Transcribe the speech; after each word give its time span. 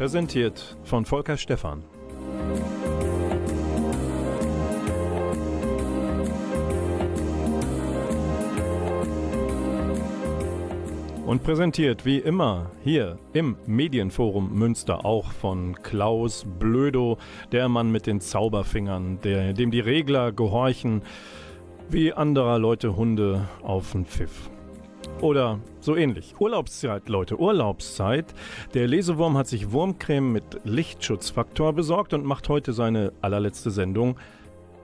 Präsentiert 0.00 0.78
von 0.82 1.04
Volker 1.04 1.36
Stephan. 1.36 1.84
Und 11.26 11.42
präsentiert 11.42 12.06
wie 12.06 12.16
immer 12.16 12.70
hier 12.82 13.18
im 13.34 13.56
Medienforum 13.66 14.54
Münster 14.54 15.04
auch 15.04 15.32
von 15.32 15.74
Klaus 15.82 16.46
Blödo, 16.58 17.18
der 17.52 17.68
Mann 17.68 17.92
mit 17.92 18.06
den 18.06 18.22
Zauberfingern, 18.22 19.20
der, 19.20 19.52
dem 19.52 19.70
die 19.70 19.80
Regler 19.80 20.32
gehorchen 20.32 21.02
wie 21.90 22.14
anderer 22.14 22.58
Leute 22.58 22.96
Hunde 22.96 23.50
auf 23.62 23.92
den 23.92 24.06
Pfiff. 24.06 24.48
Oder 25.20 25.60
so 25.80 25.96
ähnlich. 25.96 26.34
Urlaubszeit, 26.38 27.08
Leute, 27.08 27.38
Urlaubszeit. 27.38 28.34
Der 28.74 28.86
Lesewurm 28.86 29.36
hat 29.36 29.48
sich 29.48 29.70
Wurmcreme 29.70 30.32
mit 30.32 30.44
Lichtschutzfaktor 30.64 31.74
besorgt 31.74 32.14
und 32.14 32.24
macht 32.24 32.48
heute 32.48 32.72
seine 32.72 33.12
allerletzte 33.20 33.70
Sendung 33.70 34.16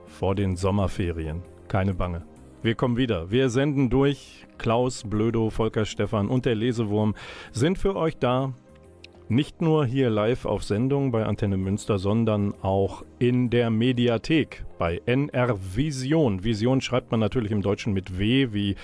vor 0.05 0.35
den 0.35 0.55
Sommerferien. 0.55 1.41
Keine 1.67 1.93
Bange. 1.93 2.23
Wir 2.61 2.75
kommen 2.75 2.97
wieder. 2.97 3.31
Wir 3.31 3.49
senden 3.49 3.89
durch. 3.89 4.45
Klaus, 4.57 5.03
Blödo, 5.07 5.49
Volker 5.49 5.85
Stephan 5.85 6.27
und 6.27 6.45
der 6.45 6.55
Lesewurm 6.55 7.15
sind 7.51 7.77
für 7.77 7.95
euch 7.95 8.17
da. 8.17 8.53
Nicht 9.29 9.61
nur 9.61 9.85
hier 9.85 10.09
live 10.09 10.45
auf 10.45 10.63
Sendung 10.63 11.11
bei 11.11 11.25
Antenne 11.25 11.57
Münster, 11.57 11.99
sondern 11.99 12.53
auch 12.61 13.03
in 13.19 13.49
der 13.49 13.69
Mediathek 13.69 14.65
bei 14.77 15.01
NR 15.05 15.57
Vision. 15.75 16.45
Vision 16.45 16.79
schreibt 16.79 17.11
man 17.11 17.19
natürlich 17.19 17.51
im 17.51 17.61
Deutschen 17.61 17.91
mit 17.91 18.17
W 18.17 18.53
wie 18.53 18.75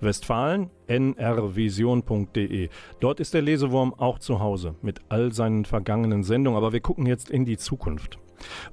Westfalen, 0.00 0.70
nrvision.de. 0.88 2.68
Dort 2.98 3.20
ist 3.20 3.32
der 3.32 3.42
Lesewurm 3.42 3.94
auch 3.94 4.18
zu 4.18 4.40
Hause 4.40 4.74
mit 4.82 5.02
all 5.08 5.32
seinen 5.32 5.64
vergangenen 5.64 6.24
Sendungen, 6.24 6.56
aber 6.56 6.72
wir 6.72 6.80
gucken 6.80 7.06
jetzt 7.06 7.30
in 7.30 7.44
die 7.44 7.56
Zukunft. 7.56 8.18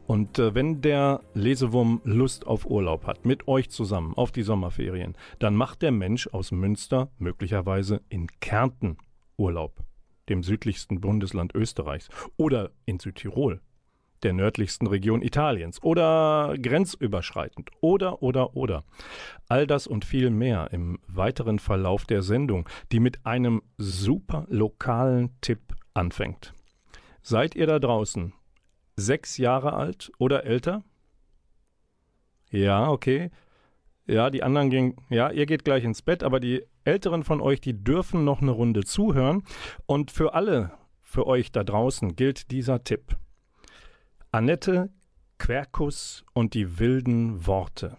Und 0.08 0.39
äh, 0.39 0.55
wenn 0.55 0.81
der 0.81 1.21
Lesewurm 1.36 2.02
Lust 2.05 2.47
auf 2.47 2.66
Urlaub 2.66 3.05
hat, 3.05 3.23
mit 3.27 3.47
euch 3.47 3.69
zusammen 3.69 4.16
auf 4.16 4.31
die 4.31 4.41
Sommerferien, 4.41 5.16
dann 5.38 5.53
macht 5.53 5.83
der 5.83 5.91
Mensch 5.91 6.25
aus 6.25 6.52
Münster 6.52 7.11
möglicherweise 7.19 8.02
in 8.09 8.25
Kärnten 8.39 8.97
Urlaub, 9.38 9.83
dem 10.30 10.44
südlichsten 10.44 11.02
Bundesland 11.02 11.56
Österreichs, 11.56 12.10
oder 12.38 12.72
in 12.86 13.00
Südtirol, 13.00 13.62
der 14.23 14.34
nördlichsten 14.34 14.88
Region 14.88 15.22
Italiens, 15.22 15.82
oder 15.82 16.56
grenzüberschreitend, 16.62 17.72
oder, 17.82 18.22
oder, 18.22 18.56
oder. 18.56 18.84
All 19.48 19.67
das 19.67 19.88
und 19.88 20.06
viel 20.06 20.30
mehr 20.30 20.70
im 20.72 21.00
weiteren 21.08 21.60
Verlauf 21.60 22.06
der 22.06 22.22
Sendung, 22.22 22.67
die 22.92 23.00
mit 23.00 23.26
einem 23.26 23.62
super 23.78 24.45
lokalen 24.50 25.32
Tipp 25.42 25.76
anfängt. 25.94 26.54
Seid 27.22 27.56
ihr 27.56 27.67
da 27.67 27.80
draußen 27.80 28.34
sechs 28.96 29.38
Jahre 29.38 29.73
alt 29.73 30.11
oder 30.17 30.46
älter? 30.46 30.84
Ja, 32.52 32.90
okay. 32.90 33.30
Ja, 34.08 34.32
die 34.32 34.42
anderen 34.42 34.70
gehen, 34.72 34.96
ja, 35.10 35.30
ihr 35.30 35.46
geht 35.46 35.64
gleich 35.64 35.84
ins 35.84 36.02
Bett, 36.02 36.23
aber 36.23 36.40
die 36.40 36.64
Älteren 36.89 37.23
von 37.23 37.42
euch, 37.42 37.61
die 37.61 37.83
dürfen 37.83 38.23
noch 38.26 38.42
eine 38.42 38.52
Runde 38.52 38.83
zuhören. 38.83 39.44
Und 39.86 40.11
für 40.11 40.33
alle, 40.33 40.72
für 41.04 41.27
euch 41.27 41.52
da 41.52 41.64
draußen 41.64 42.16
gilt 42.16 42.52
dieser 42.52 42.83
Tipp. 42.83 43.16
Annette 44.32 44.89
Quercus 45.38 46.26
und 46.33 46.54
die 46.54 46.80
wilden 46.80 47.48
Worte. 47.48 47.98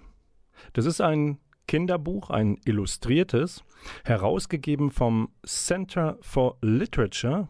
Das 0.72 0.84
ist 0.84 1.00
ein 1.00 1.38
Kinderbuch, 1.66 2.30
ein 2.30 2.58
illustriertes, 2.64 3.62
herausgegeben 4.04 4.90
vom 4.90 5.30
Center 5.46 6.18
for 6.20 6.58
Literature 6.60 7.48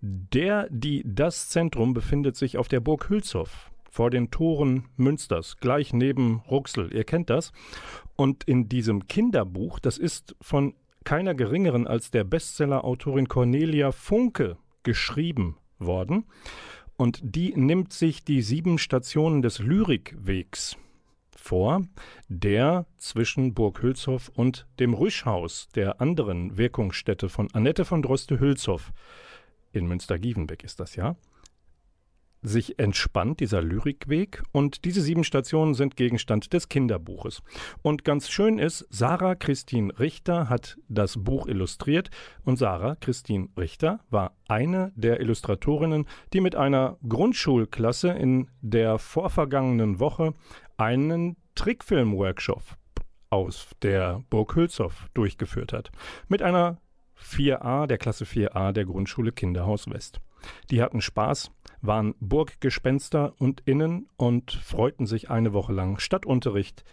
der, 0.00 0.68
die, 0.70 1.02
das 1.04 1.48
Zentrum 1.48 1.94
befindet 1.94 2.36
sich 2.36 2.58
auf 2.58 2.68
der 2.68 2.80
Burg 2.80 3.08
Hülshoff 3.08 3.70
vor 3.88 4.10
den 4.10 4.30
Toren 4.30 4.88
Münsters, 4.96 5.56
gleich 5.58 5.92
neben 5.92 6.42
Ruxel. 6.50 6.92
Ihr 6.94 7.04
kennt 7.04 7.30
das. 7.30 7.52
Und 8.16 8.44
in 8.44 8.68
diesem 8.68 9.06
Kinderbuch, 9.06 9.78
das 9.78 9.98
ist 9.98 10.36
von 10.40 10.74
keiner 11.04 11.34
geringeren 11.34 11.86
als 11.86 12.10
der 12.10 12.24
Bestsellerautorin 12.24 13.28
Cornelia 13.28 13.92
Funke 13.92 14.58
geschrieben 14.82 15.56
worden. 15.78 16.26
Und 16.96 17.20
die 17.22 17.54
nimmt 17.56 17.92
sich 17.92 18.24
die 18.24 18.42
sieben 18.42 18.78
Stationen 18.78 19.40
des 19.40 19.60
Lyrikwegs 19.60 20.76
vor, 21.48 21.82
der 22.28 22.86
zwischen 22.98 23.54
Burg 23.54 23.80
Hülshoff 23.80 24.30
und 24.34 24.66
dem 24.80 24.92
Rüschhaus, 24.92 25.68
der 25.74 26.00
anderen 26.00 26.58
Wirkungsstätte 26.58 27.28
von 27.28 27.48
Annette 27.54 27.84
von 27.84 28.02
Droste-Hülshoff, 28.02 28.92
in 29.72 29.86
Münster-Gievenbeck 29.86 30.64
ist 30.64 30.80
das 30.80 30.96
ja, 30.96 31.16
sich 32.42 32.78
entspannt, 32.78 33.40
dieser 33.40 33.62
Lyrikweg. 33.62 34.42
Und 34.52 34.84
diese 34.84 35.00
sieben 35.00 35.24
Stationen 35.24 35.74
sind 35.74 35.96
Gegenstand 35.96 36.52
des 36.52 36.68
Kinderbuches. 36.68 37.42
Und 37.82 38.04
ganz 38.04 38.30
schön 38.30 38.58
ist, 38.58 38.86
Sarah 38.90 39.34
Christine 39.34 39.98
Richter 39.98 40.48
hat 40.48 40.78
das 40.88 41.16
Buch 41.16 41.46
illustriert. 41.46 42.10
Und 42.44 42.58
Sarah 42.58 42.96
Christine 42.96 43.48
Richter 43.56 44.00
war 44.10 44.36
eine 44.46 44.92
der 44.94 45.20
Illustratorinnen, 45.20 46.06
die 46.32 46.40
mit 46.40 46.54
einer 46.54 46.96
Grundschulklasse 47.08 48.10
in 48.10 48.48
der 48.60 48.98
vorvergangenen 48.98 49.98
Woche 49.98 50.34
einen 50.76 51.36
Trickfilm-Workshop 51.54 52.62
aus 53.30 53.70
der 53.82 54.22
Burg 54.30 54.54
Hülshoff 54.54 55.08
durchgeführt 55.14 55.72
hat. 55.72 55.90
Mit 56.28 56.42
einer 56.42 56.78
4a, 57.20 57.86
der 57.86 57.98
Klasse 57.98 58.24
4a 58.24 58.72
der 58.72 58.84
Grundschule 58.84 59.32
Kinderhaus 59.32 59.90
West. 59.90 60.20
Die 60.70 60.80
hatten 60.80 61.00
Spaß, 61.00 61.50
waren 61.80 62.14
Burggespenster 62.20 63.34
und 63.38 63.62
Innen 63.64 64.08
und 64.16 64.52
freuten 64.52 65.06
sich 65.06 65.30
eine 65.30 65.52
Woche 65.52 65.72
lang 65.72 65.98
statt 65.98 66.26
Unterricht 66.26 66.84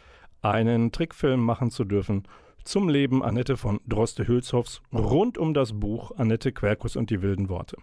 einen 0.41 0.91
Trickfilm 0.91 1.39
machen 1.39 1.71
zu 1.71 1.85
dürfen 1.85 2.27
zum 2.63 2.89
Leben 2.89 3.23
Annette 3.23 3.57
von 3.57 3.79
Droste-Hülshoffs 3.87 4.81
rund 4.91 5.37
um 5.37 5.53
das 5.53 5.73
Buch 5.73 6.11
Annette 6.17 6.51
Querkus 6.51 6.95
und 6.95 7.09
die 7.09 7.21
wilden 7.21 7.47
Worte. 7.47 7.77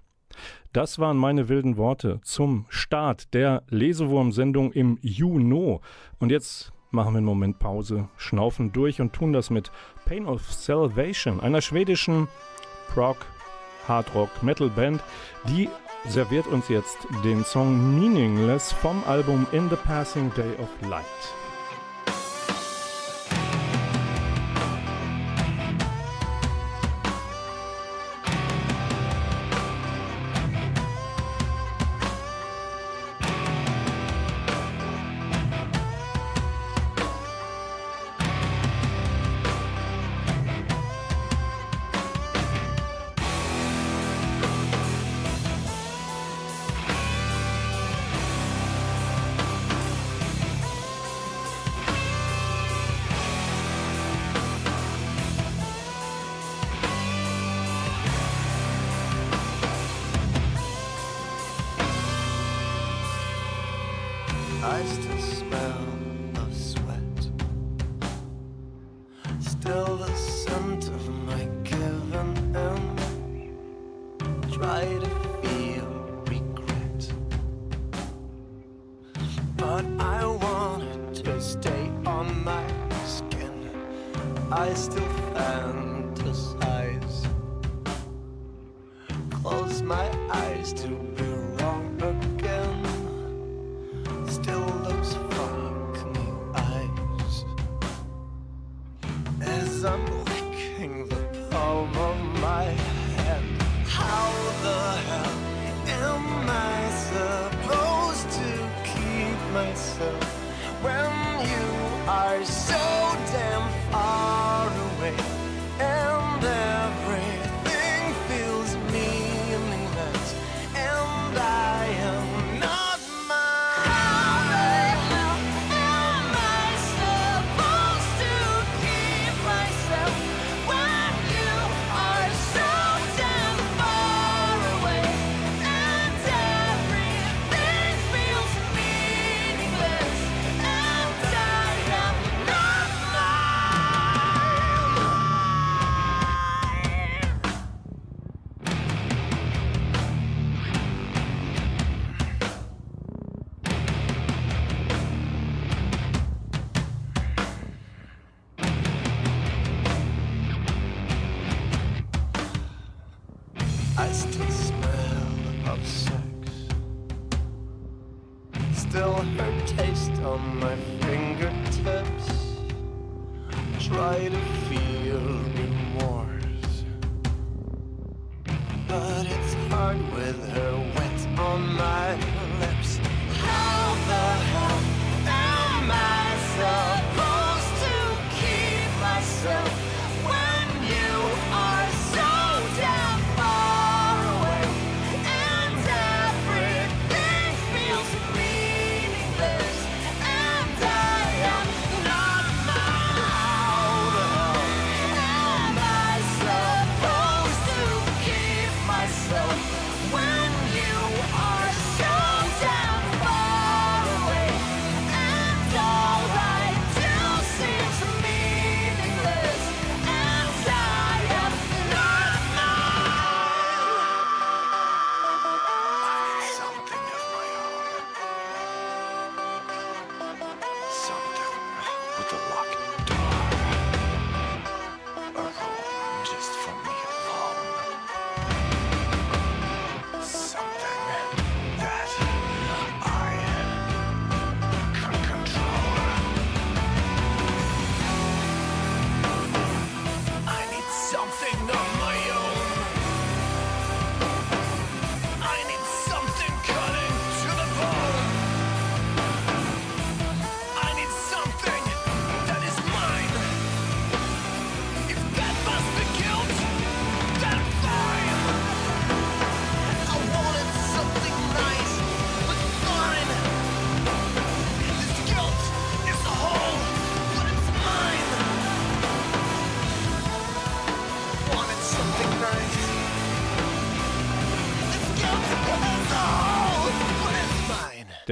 Das 0.72 0.98
waren 0.98 1.16
meine 1.16 1.48
wilden 1.48 1.76
Worte 1.76 2.20
zum 2.22 2.66
Start 2.68 3.32
der 3.34 3.62
Lesewurm-Sendung 3.68 4.72
im 4.72 4.98
Juno. 5.02 5.82
Und 6.18 6.30
jetzt 6.30 6.72
machen 6.90 7.14
wir 7.14 7.18
einen 7.18 7.26
Moment 7.26 7.58
Pause, 7.58 8.08
schnaufen 8.16 8.72
durch 8.72 9.00
und 9.00 9.12
tun 9.12 9.32
das 9.32 9.50
mit 9.50 9.70
Pain 10.04 10.26
of 10.26 10.52
Salvation, 10.52 11.40
einer 11.40 11.60
schwedischen 11.60 12.28
Prog, 12.88 13.16
Hard 13.86 14.14
Rock, 14.14 14.42
Metal 14.42 14.68
Band, 14.68 15.02
die 15.48 15.68
serviert 16.08 16.46
uns 16.46 16.68
jetzt 16.68 16.98
den 17.24 17.44
Song 17.44 17.98
Meaningless 17.98 18.72
vom 18.72 19.02
Album 19.04 19.46
In 19.52 19.68
the 19.70 19.76
Passing 19.76 20.32
Day 20.34 20.54
of 20.58 20.68
Light. 20.88 21.41
I 79.98 80.26
wanted 80.26 81.24
to 81.24 81.40
stay 81.40 81.90
on 82.06 82.44
my 82.44 82.66
skin. 83.04 83.70
I 84.50 84.74
still 84.74 85.08
fantasize. 85.34 87.26
Close 89.30 89.82
my 89.82 90.08
eyes 90.30 90.72
to 90.74 91.11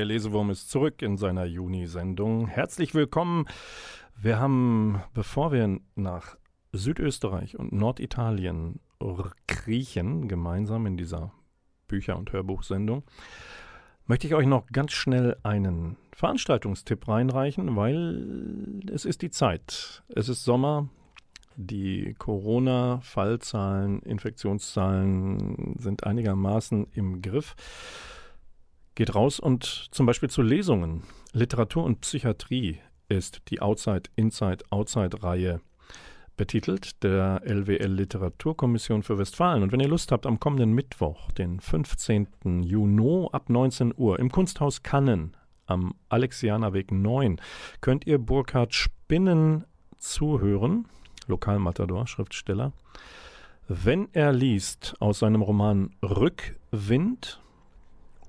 Der 0.01 0.07
Lesewurm 0.07 0.49
ist 0.49 0.71
zurück 0.71 1.03
in 1.03 1.19
seiner 1.19 1.45
Juni-Sendung. 1.45 2.47
Herzlich 2.47 2.95
willkommen. 2.95 3.45
Wir 4.17 4.39
haben, 4.39 5.03
bevor 5.13 5.53
wir 5.53 5.79
nach 5.95 6.39
Südösterreich 6.73 7.59
und 7.59 7.73
Norditalien 7.73 8.81
kriechen, 9.47 10.27
gemeinsam 10.27 10.87
in 10.87 10.97
dieser 10.97 11.35
Bücher- 11.87 12.17
und 12.17 12.33
Hörbuchsendung, 12.33 13.03
möchte 14.07 14.27
ich 14.27 14.35
euch 14.35 14.47
noch 14.47 14.69
ganz 14.69 14.93
schnell 14.93 15.37
einen 15.43 15.99
Veranstaltungstipp 16.13 17.07
reinreichen, 17.07 17.77
weil 17.77 18.81
es 18.91 19.05
ist 19.05 19.21
die 19.21 19.31
Zeit. 19.31 20.03
Es 20.09 20.31
ist 20.31 20.45
Sommer. 20.45 20.89
Die 21.57 22.15
Corona-Fallzahlen, 22.19 24.01
Infektionszahlen 24.01 25.77
sind 25.79 26.05
einigermaßen 26.05 26.87
im 26.95 27.21
Griff. 27.21 27.55
Geht 29.01 29.15
raus 29.15 29.41
und 29.41 29.89
zum 29.93 30.05
Beispiel 30.05 30.29
zu 30.29 30.43
Lesungen. 30.43 31.05
Literatur 31.33 31.85
und 31.85 32.03
Psychiatrie 32.03 32.81
ist 33.09 33.41
die 33.49 33.63
Outside, 33.63 34.11
Inside, 34.15 34.63
Outside-Reihe 34.69 35.63
betitelt 36.37 37.03
der 37.03 37.41
LWL 37.47 37.95
Literaturkommission 37.95 39.03
für 39.03 39.17
Westfalen. 39.17 39.63
Und 39.63 39.73
wenn 39.73 39.81
ihr 39.81 39.89
Lust 39.89 40.13
habt, 40.13 40.27
am 40.27 40.39
kommenden 40.39 40.75
Mittwoch, 40.75 41.33
den 41.33 41.61
15. 41.61 42.63
Juni 42.63 43.27
ab 43.33 43.49
19 43.49 43.95
Uhr 43.97 44.19
im 44.19 44.31
Kunsthaus 44.31 44.83
Kannen 44.83 45.35
am 45.65 45.95
Alexianerweg 46.11 46.93
9, 46.93 47.41
könnt 47.81 48.07
ihr 48.07 48.19
Burkhard 48.19 48.75
Spinnen 48.75 49.65
zuhören, 49.97 50.85
Lokalmatador, 51.27 52.07
Schriftsteller, 52.07 52.75
wenn 53.67 54.11
er 54.13 54.35
liest 54.35 54.95
aus 55.01 55.21
seinem 55.21 55.41
Roman 55.41 55.89
Rückwind 56.03 57.41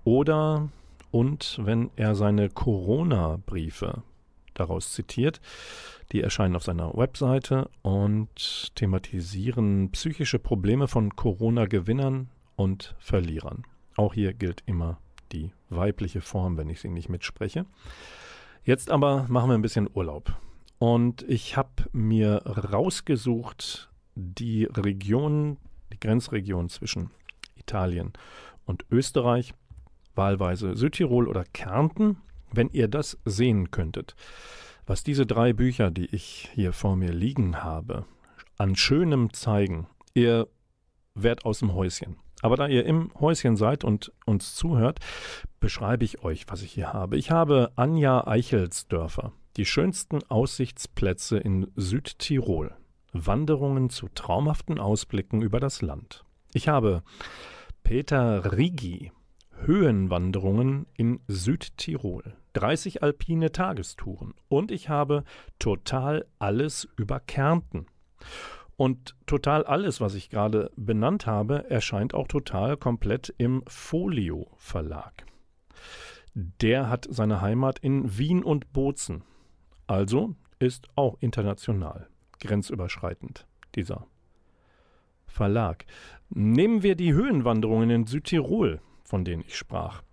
oder 0.03 0.69
und 1.11 1.59
wenn 1.61 1.91
er 1.95 2.15
seine 2.15 2.49
Corona-Briefe 2.49 4.03
daraus 4.53 4.93
zitiert. 4.93 5.41
Die 6.11 6.21
erscheinen 6.21 6.55
auf 6.55 6.63
seiner 6.63 6.95
Webseite 6.95 7.69
und 7.81 8.71
thematisieren 8.75 9.91
psychische 9.91 10.39
Probleme 10.39 10.87
von 10.87 11.15
Corona-Gewinnern 11.15 12.29
und 12.55 12.95
Verlierern. 12.99 13.63
Auch 13.95 14.13
hier 14.13 14.33
gilt 14.33 14.63
immer 14.65 14.99
die 15.31 15.51
weibliche 15.69 16.21
Form, 16.21 16.57
wenn 16.57 16.69
ich 16.69 16.81
sie 16.81 16.89
nicht 16.89 17.09
mitspreche. 17.09 17.65
Jetzt 18.63 18.91
aber 18.91 19.25
machen 19.29 19.49
wir 19.49 19.55
ein 19.55 19.61
bisschen 19.61 19.89
Urlaub. 19.93 20.33
Und 20.79 21.23
ich 21.29 21.57
habe 21.57 21.69
mir 21.93 22.43
rausgesucht 22.45 23.89
die 24.15 24.65
Region, 24.65 25.57
die 25.93 25.99
Grenzregion 25.99 26.69
zwischen 26.69 27.11
Italien 27.55 28.13
und 28.65 28.85
Österreich, 28.91 29.53
wahlweise 30.15 30.75
Südtirol 30.75 31.27
oder 31.27 31.43
Kärnten, 31.53 32.17
wenn 32.51 32.69
ihr 32.69 32.87
das 32.87 33.17
sehen 33.25 33.71
könntet. 33.71 34.15
Was 34.85 35.03
diese 35.03 35.25
drei 35.25 35.53
Bücher, 35.53 35.91
die 35.91 36.13
ich 36.13 36.49
hier 36.53 36.73
vor 36.73 36.95
mir 36.95 37.11
liegen 37.11 37.63
habe, 37.63 38.05
an 38.57 38.75
Schönem 38.75 39.33
zeigen, 39.33 39.87
ihr 40.13 40.47
werdet 41.15 41.45
aus 41.45 41.59
dem 41.59 41.73
Häuschen. 41.73 42.17
Aber 42.41 42.55
da 42.55 42.67
ihr 42.67 42.85
im 42.85 43.11
Häuschen 43.19 43.55
seid 43.55 43.83
und 43.83 44.11
uns 44.25 44.55
zuhört, 44.55 44.99
beschreibe 45.59 46.03
ich 46.03 46.23
euch, 46.23 46.45
was 46.47 46.63
ich 46.63 46.71
hier 46.71 46.91
habe. 46.91 47.17
Ich 47.17 47.31
habe 47.31 47.71
Anja 47.75 48.25
Eichelsdörfer, 48.25 49.31
die 49.57 49.65
schönsten 49.65 50.23
Aussichtsplätze 50.23 51.37
in 51.37 51.71
Südtirol. 51.75 52.75
Wanderungen 53.13 53.89
zu 53.89 54.07
traumhaften 54.13 54.79
Ausblicken 54.79 55.41
über 55.41 55.59
das 55.59 55.81
Land. 55.81 56.23
Ich 56.53 56.67
habe 56.67 57.03
Peter 57.83 58.57
Rigi, 58.57 59.11
Höhenwanderungen 59.65 60.87
in 60.97 61.19
Südtirol. 61.27 62.35
30 62.53 63.03
alpine 63.03 63.51
Tagestouren. 63.51 64.33
Und 64.49 64.71
ich 64.71 64.89
habe 64.89 65.23
total 65.59 66.25
alles 66.39 66.89
über 66.97 67.19
Kärnten. 67.19 67.85
Und 68.75 69.15
total 69.27 69.63
alles, 69.63 70.01
was 70.01 70.15
ich 70.15 70.29
gerade 70.29 70.71
benannt 70.75 71.27
habe, 71.27 71.69
erscheint 71.69 72.13
auch 72.13 72.27
total 72.27 72.77
komplett 72.77 73.33
im 73.37 73.63
Folio 73.67 74.47
Verlag. 74.57 75.25
Der 76.33 76.89
hat 76.89 77.07
seine 77.09 77.41
Heimat 77.41 77.79
in 77.79 78.17
Wien 78.17 78.43
und 78.43 78.73
Bozen. 78.73 79.23
Also 79.85 80.35
ist 80.59 80.87
auch 80.95 81.17
international, 81.19 82.07
grenzüberschreitend, 82.39 83.45
dieser 83.75 84.07
Verlag. 85.27 85.85
Nehmen 86.29 86.81
wir 86.81 86.95
die 86.95 87.13
Höhenwanderungen 87.13 87.89
in 87.89 88.07
Südtirol, 88.07 88.81
von 89.11 89.25
denen 89.25 89.43
ich 89.45 89.57
sprach. 89.57 90.03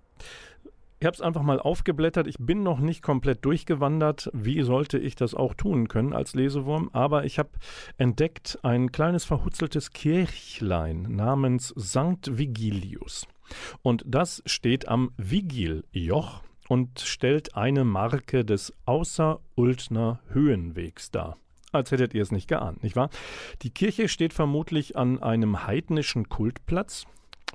Ich 0.99 1.07
habe 1.07 1.15
es 1.15 1.21
einfach 1.21 1.43
mal 1.43 1.61
aufgeblättert. 1.61 2.27
Ich 2.27 2.35
bin 2.41 2.65
noch 2.65 2.81
nicht 2.81 3.01
komplett 3.01 3.45
durchgewandert. 3.45 4.29
Wie 4.33 4.63
sollte 4.63 4.99
ich 4.99 5.15
das 5.15 5.35
auch 5.35 5.55
tun 5.55 5.87
können 5.87 6.13
als 6.13 6.35
Lesewurm? 6.35 6.91
Aber 6.93 7.25
ich 7.25 7.39
habe 7.39 7.51
entdeckt 7.97 8.59
ein 8.65 8.91
kleines 8.91 9.25
verhutzeltes 9.25 9.93
Kirchlein 9.93 11.03
namens 11.03 11.73
St. 11.79 12.37
Vigilius. 12.37 13.29
Und 13.83 14.03
das 14.05 14.43
steht 14.47 14.89
am 14.89 15.13
Vigiljoch 15.17 16.43
und 16.69 16.99
stellt 16.99 17.55
eine 17.55 17.85
Marke 17.85 18.45
des 18.45 18.75
Außerultner 18.85 20.19
Höhenwegs 20.31 21.13
dar. 21.13 21.37
Als 21.71 21.93
hättet 21.93 22.13
ihr 22.13 22.23
es 22.23 22.33
nicht 22.33 22.49
geahnt, 22.49 22.83
nicht 22.83 22.97
wahr? 22.97 23.11
Die 23.63 23.71
Kirche 23.71 24.09
steht 24.09 24.33
vermutlich 24.33 24.97
an 24.97 25.23
einem 25.23 25.65
heidnischen 25.69 26.29
Kultplatz 26.29 27.07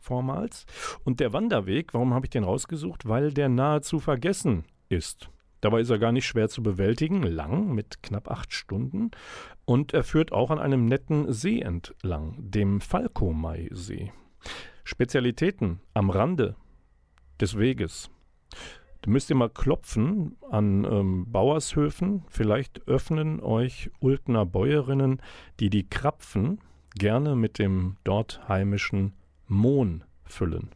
vormals. 0.01 0.65
Und 1.03 1.19
der 1.19 1.33
Wanderweg, 1.33 1.93
warum 1.93 2.13
habe 2.13 2.25
ich 2.25 2.31
den 2.31 2.43
rausgesucht? 2.43 3.07
Weil 3.07 3.33
der 3.33 3.49
nahezu 3.49 3.99
vergessen 3.99 4.65
ist. 4.89 5.29
Dabei 5.61 5.79
ist 5.79 5.89
er 5.89 5.99
gar 5.99 6.11
nicht 6.11 6.27
schwer 6.27 6.49
zu 6.49 6.61
bewältigen, 6.61 7.23
lang, 7.23 7.73
mit 7.73 8.03
knapp 8.03 8.29
acht 8.29 8.51
Stunden. 8.51 9.11
Und 9.63 9.93
er 9.93 10.03
führt 10.03 10.33
auch 10.33 10.51
an 10.51 10.59
einem 10.59 10.87
netten 10.87 11.31
See 11.31 11.61
entlang, 11.61 12.35
dem 12.37 12.81
Falkomai-See. 12.81 14.11
Spezialitäten 14.83 15.79
am 15.93 16.09
Rande 16.09 16.57
des 17.39 17.57
Weges. 17.57 18.09
Da 19.03 19.11
müsst 19.11 19.29
ihr 19.29 19.35
mal 19.35 19.49
klopfen 19.49 20.37
an 20.49 20.85
ähm, 20.85 21.31
Bauershöfen. 21.31 22.23
Vielleicht 22.27 22.87
öffnen 22.87 23.41
euch 23.41 23.89
Ultner 23.99 24.45
Bäuerinnen, 24.45 25.21
die 25.59 25.69
die 25.69 25.87
Krapfen 25.87 26.59
gerne 26.95 27.35
mit 27.35 27.59
dem 27.59 27.97
dort 28.03 28.47
heimischen 28.47 29.13
Mohn 29.47 30.03
füllen. 30.25 30.69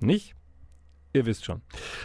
Nicht? 0.00 0.34
Ihr 1.12 1.26
wisst 1.26 1.44
schon. 1.44 1.60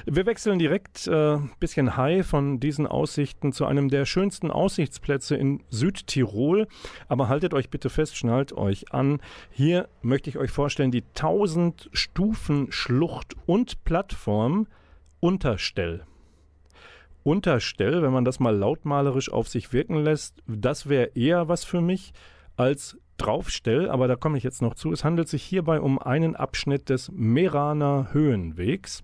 Wir 0.08 0.26
wechseln 0.26 0.58
direkt 0.58 1.06
äh, 1.06 1.38
bisschen 1.60 1.96
high 1.96 2.26
von 2.26 2.60
diesen 2.60 2.88
Aussichten 2.88 3.54
zu 3.54 3.66
einem 3.66 3.90
der 3.90 4.06
schönsten 4.06 4.50
Aussichtsplätze 4.50 5.36
in 5.36 5.64
Südtirol. 5.70 6.68
Aber 7.08 7.30
haltet 7.30 7.54
euch 7.54 7.70
bitte 7.70 7.92
fest, 7.92 8.18
schnallt 8.18 8.54
euch 8.54 8.92
an. 8.94 9.22
Hier 9.52 9.90
möchte 10.02 10.32
ich 10.32 10.40
euch 10.40 10.50
vorstellen 10.50 10.90
die 10.90 11.04
1000 11.04 11.90
Stufen 11.94 12.72
Schlucht 12.72 13.36
und 13.46 13.84
Plattform 13.84 14.68
Unterstell. 15.20 16.04
Unterstell, 17.22 18.02
wenn 18.02 18.14
man 18.14 18.26
das 18.26 18.40
mal 18.40 18.56
lautmalerisch 18.56 19.32
auf 19.32 19.48
sich 19.48 19.72
wirken 19.72 19.98
lässt, 19.98 20.42
das 20.48 20.90
wäre 20.90 21.12
eher 21.14 21.48
was 21.48 21.64
für 21.64 21.82
mich 21.82 22.14
als 22.56 22.98
Draufstell, 23.18 23.90
aber 23.90 24.08
da 24.08 24.16
komme 24.16 24.38
ich 24.38 24.44
jetzt 24.44 24.62
noch 24.62 24.76
zu. 24.76 24.92
Es 24.92 25.04
handelt 25.04 25.30
sich 25.30 25.44
hierbei 25.44 25.80
um 25.80 26.00
einen 26.00 26.36
Abschnitt 26.36 26.90
des 26.90 27.12
Meraner 27.12 28.10
Höhenwegs, 28.12 29.04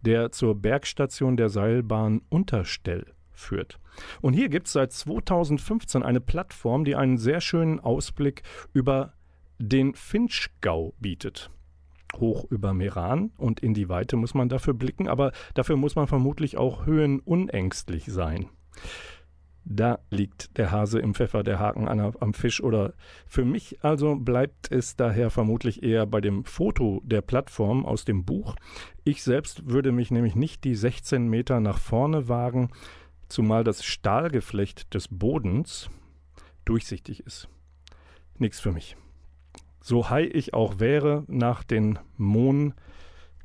der 0.00 0.32
zur 0.32 0.54
Bergstation 0.54 1.36
der 1.36 1.48
Seilbahn 1.48 2.22
Unterstell 2.28 3.12
führt. 3.30 3.78
Und 4.20 4.32
hier 4.32 4.48
gibt 4.48 4.68
es 4.68 4.72
seit 4.72 4.92
2015 4.92 6.02
eine 6.02 6.20
Plattform, 6.20 6.84
die 6.84 6.96
einen 6.96 7.18
sehr 7.18 7.40
schönen 7.40 7.78
Ausblick 7.78 8.42
über 8.72 9.14
den 9.58 9.94
Finchgau 9.94 10.94
bietet. 10.98 11.50
Hoch 12.16 12.44
über 12.50 12.74
Meran 12.74 13.32
und 13.36 13.60
in 13.60 13.74
die 13.74 13.88
Weite 13.88 14.16
muss 14.16 14.34
man 14.34 14.48
dafür 14.48 14.74
blicken, 14.74 15.08
aber 15.08 15.32
dafür 15.54 15.76
muss 15.76 15.94
man 15.94 16.06
vermutlich 16.06 16.58
auch 16.58 16.84
höhenunängstlich 16.84 18.06
sein. 18.06 18.48
Da 19.64 20.00
liegt 20.10 20.56
der 20.58 20.72
Hase 20.72 20.98
im 20.98 21.14
Pfeffer, 21.14 21.42
der 21.42 21.60
Haken 21.60 21.88
am 21.88 22.34
Fisch. 22.34 22.62
Oder 22.62 22.94
für 23.26 23.44
mich 23.44 23.82
also 23.84 24.16
bleibt 24.16 24.72
es 24.72 24.96
daher 24.96 25.30
vermutlich 25.30 25.82
eher 25.82 26.06
bei 26.06 26.20
dem 26.20 26.44
Foto 26.44 27.00
der 27.04 27.20
Plattform 27.20 27.86
aus 27.86 28.04
dem 28.04 28.24
Buch. 28.24 28.56
Ich 29.04 29.22
selbst 29.22 29.68
würde 29.68 29.92
mich 29.92 30.10
nämlich 30.10 30.34
nicht 30.34 30.64
die 30.64 30.74
16 30.74 31.28
Meter 31.28 31.60
nach 31.60 31.78
vorne 31.78 32.28
wagen, 32.28 32.70
zumal 33.28 33.64
das 33.64 33.84
Stahlgeflecht 33.84 34.92
des 34.94 35.08
Bodens 35.08 35.90
durchsichtig 36.64 37.20
ist. 37.20 37.48
Nichts 38.38 38.60
für 38.60 38.72
mich. 38.72 38.96
So 39.80 40.10
high 40.10 40.28
ich 40.32 40.54
auch 40.54 40.80
wäre 40.80 41.24
nach 41.28 41.62
den 41.62 41.98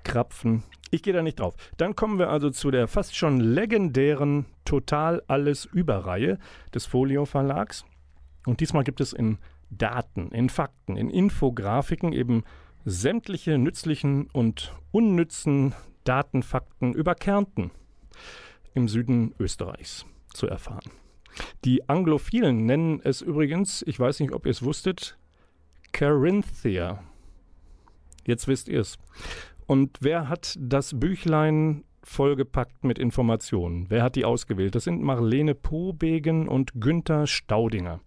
Mohnkrapfen, 0.08 0.64
ich 0.90 1.04
gehe 1.04 1.14
da 1.14 1.22
nicht 1.22 1.40
drauf. 1.40 1.56
Dann 1.76 1.96
kommen 1.96 2.18
wir 2.18 2.30
also 2.30 2.50
zu 2.50 2.72
der 2.72 2.88
fast 2.88 3.16
schon 3.16 3.40
legendären 3.40 4.46
Total 4.64 5.22
alles 5.28 5.66
Überreihe 5.66 6.40
des 6.74 6.86
Folio 6.86 7.26
Verlags. 7.26 7.86
Und 8.46 8.62
diesmal 8.62 8.84
gibt 8.84 9.02
es 9.02 9.12
in 9.12 9.38
Daten, 9.70 10.30
in 10.32 10.50
Fakten, 10.50 10.96
in 10.96 11.10
Infografiken 11.10 12.14
eben 12.14 12.44
sämtliche 12.86 13.58
nützlichen 13.58 14.28
und 14.32 14.74
unnützen 14.92 15.76
Datenfakten 16.06 16.94
über 16.94 17.16
Kärnten 17.16 17.72
im 18.74 18.88
Süden 18.88 19.36
Österreichs 19.40 20.06
zu 20.34 20.48
erfahren. 20.48 20.90
Die 21.66 21.90
Anglophilen 21.90 22.66
nennen 22.66 23.02
es 23.04 23.22
übrigens, 23.22 23.84
ich 23.86 24.00
weiß 24.00 24.22
nicht, 24.22 24.32
ob 24.32 24.46
ihr 24.46 24.52
es 24.52 24.64
wusstet, 24.64 25.18
Carinthia. 25.92 27.04
Jetzt 28.26 28.48
wisst 28.48 28.70
ihr 28.70 28.80
es. 28.82 28.98
Und 29.68 29.98
wer 30.00 30.30
hat 30.30 30.58
das 30.60 30.98
Büchlein 30.98 31.84
vollgepackt 32.02 32.86
mit 32.86 32.98
Informationen? 32.98 33.88
Wer 33.90 34.02
hat 34.02 34.16
die 34.16 34.24
ausgewählt? 34.24 34.76
Das 34.76 34.86
sind 34.86 35.04
Marlene 35.04 35.56
Pobegen 35.56 36.48
und 36.48 36.80
Günther 36.80 37.28
Staudinger. 37.28 38.00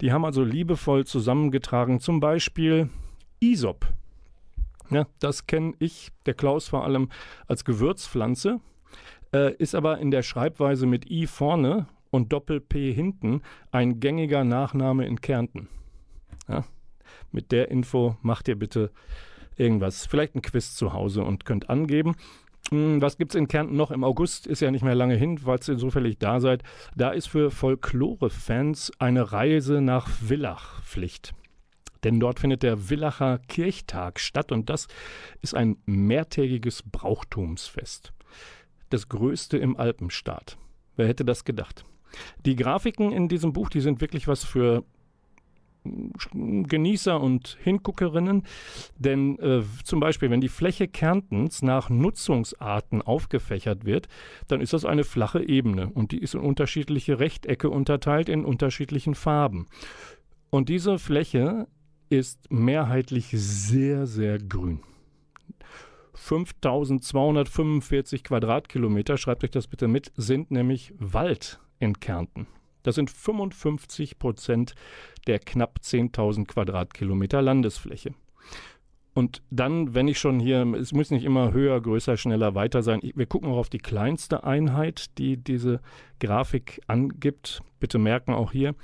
Die 0.00 0.12
haben 0.12 0.24
also 0.24 0.44
liebevoll 0.44 1.04
zusammengetragen, 1.04 1.98
zum 1.98 2.20
Beispiel 2.20 2.90
Isop. 3.40 3.88
Ja, 4.90 5.06
das 5.18 5.46
kenne 5.48 5.74
ich, 5.80 6.12
der 6.26 6.34
Klaus 6.34 6.68
vor 6.68 6.84
allem, 6.84 7.08
als 7.48 7.64
Gewürzpflanze, 7.64 8.60
äh, 9.32 9.54
ist 9.54 9.74
aber 9.74 9.98
in 9.98 10.12
der 10.12 10.22
Schreibweise 10.22 10.86
mit 10.86 11.10
I 11.10 11.26
vorne 11.26 11.86
und 12.10 12.32
Doppel-P 12.32 12.92
hinten 12.92 13.42
ein 13.72 13.98
gängiger 13.98 14.44
Nachname 14.44 15.06
in 15.06 15.20
Kärnten. 15.20 15.68
Ja, 16.48 16.64
mit 17.32 17.50
der 17.52 17.70
Info 17.70 18.16
macht 18.22 18.48
ihr 18.48 18.56
bitte 18.56 18.90
irgendwas, 19.60 20.06
vielleicht 20.06 20.34
ein 20.34 20.42
Quiz 20.42 20.74
zu 20.74 20.92
Hause 20.92 21.22
und 21.22 21.44
könnt 21.44 21.70
angeben. 21.70 22.16
Hm, 22.70 23.00
was 23.00 23.16
gibt 23.16 23.32
es 23.32 23.38
in 23.38 23.48
Kärnten 23.48 23.76
noch? 23.76 23.90
Im 23.90 24.04
August 24.04 24.46
ist 24.46 24.60
ja 24.60 24.70
nicht 24.70 24.84
mehr 24.84 24.94
lange 24.94 25.14
hin, 25.14 25.38
falls 25.38 25.68
ihr 25.68 25.78
zufällig 25.78 26.18
da 26.18 26.40
seid. 26.40 26.62
Da 26.96 27.10
ist 27.10 27.28
für 27.28 27.50
Folklore-Fans 27.50 28.92
eine 28.98 29.32
Reise 29.32 29.80
nach 29.80 30.08
Villach 30.08 30.82
Pflicht. 30.82 31.32
Denn 32.04 32.18
dort 32.18 32.40
findet 32.40 32.62
der 32.62 32.88
Villacher 32.88 33.38
Kirchtag 33.48 34.20
statt 34.20 34.52
und 34.52 34.70
das 34.70 34.88
ist 35.42 35.54
ein 35.54 35.76
mehrtägiges 35.84 36.82
Brauchtumsfest. 36.82 38.12
Das 38.88 39.08
größte 39.08 39.58
im 39.58 39.76
Alpenstaat. 39.76 40.56
Wer 40.96 41.06
hätte 41.08 41.24
das 41.24 41.44
gedacht? 41.44 41.84
Die 42.44 42.56
Grafiken 42.56 43.12
in 43.12 43.28
diesem 43.28 43.52
Buch, 43.52 43.68
die 43.68 43.80
sind 43.80 44.00
wirklich 44.00 44.26
was 44.26 44.44
für 44.44 44.84
Genießer 45.84 47.20
und 47.20 47.58
Hinguckerinnen. 47.62 48.44
Denn 48.96 49.38
äh, 49.38 49.62
zum 49.84 50.00
Beispiel, 50.00 50.30
wenn 50.30 50.40
die 50.40 50.48
Fläche 50.48 50.88
Kärntens 50.88 51.62
nach 51.62 51.90
Nutzungsarten 51.90 53.02
aufgefächert 53.02 53.84
wird, 53.84 54.08
dann 54.48 54.60
ist 54.60 54.72
das 54.72 54.84
eine 54.84 55.04
flache 55.04 55.42
Ebene 55.42 55.90
und 55.90 56.12
die 56.12 56.18
ist 56.18 56.34
in 56.34 56.40
unterschiedliche 56.40 57.18
Rechtecke 57.18 57.70
unterteilt 57.70 58.28
in 58.28 58.44
unterschiedlichen 58.44 59.14
Farben. 59.14 59.66
Und 60.50 60.68
diese 60.68 60.98
Fläche 60.98 61.68
ist 62.08 62.50
mehrheitlich 62.50 63.28
sehr, 63.30 64.06
sehr 64.06 64.38
grün. 64.38 64.80
5245 66.14 68.24
Quadratkilometer, 68.24 69.16
schreibt 69.16 69.44
euch 69.44 69.50
das 69.50 69.68
bitte 69.68 69.88
mit, 69.88 70.12
sind 70.16 70.50
nämlich 70.50 70.92
Wald 70.98 71.60
in 71.78 71.98
Kärnten. 71.98 72.46
Das 72.82 72.94
sind 72.94 73.10
55 73.10 74.18
Prozent 74.18 74.74
der 75.26 75.38
knapp 75.38 75.78
10.000 75.82 76.46
Quadratkilometer 76.46 77.42
Landesfläche. 77.42 78.14
Und 79.12 79.42
dann, 79.50 79.94
wenn 79.94 80.08
ich 80.08 80.18
schon 80.18 80.38
hier, 80.38 80.62
es 80.74 80.92
muss 80.92 81.10
nicht 81.10 81.24
immer 81.24 81.52
höher, 81.52 81.80
größer, 81.80 82.16
schneller, 82.16 82.54
weiter 82.54 82.82
sein. 82.82 83.00
Wir 83.02 83.26
gucken 83.26 83.50
auch 83.50 83.58
auf 83.58 83.68
die 83.68 83.78
kleinste 83.78 84.44
Einheit, 84.44 85.18
die 85.18 85.36
diese 85.36 85.80
Grafik 86.20 86.80
angibt. 86.86 87.60
Bitte 87.80 87.98
merken 87.98 88.32
auch 88.32 88.52
hier, 88.52 88.74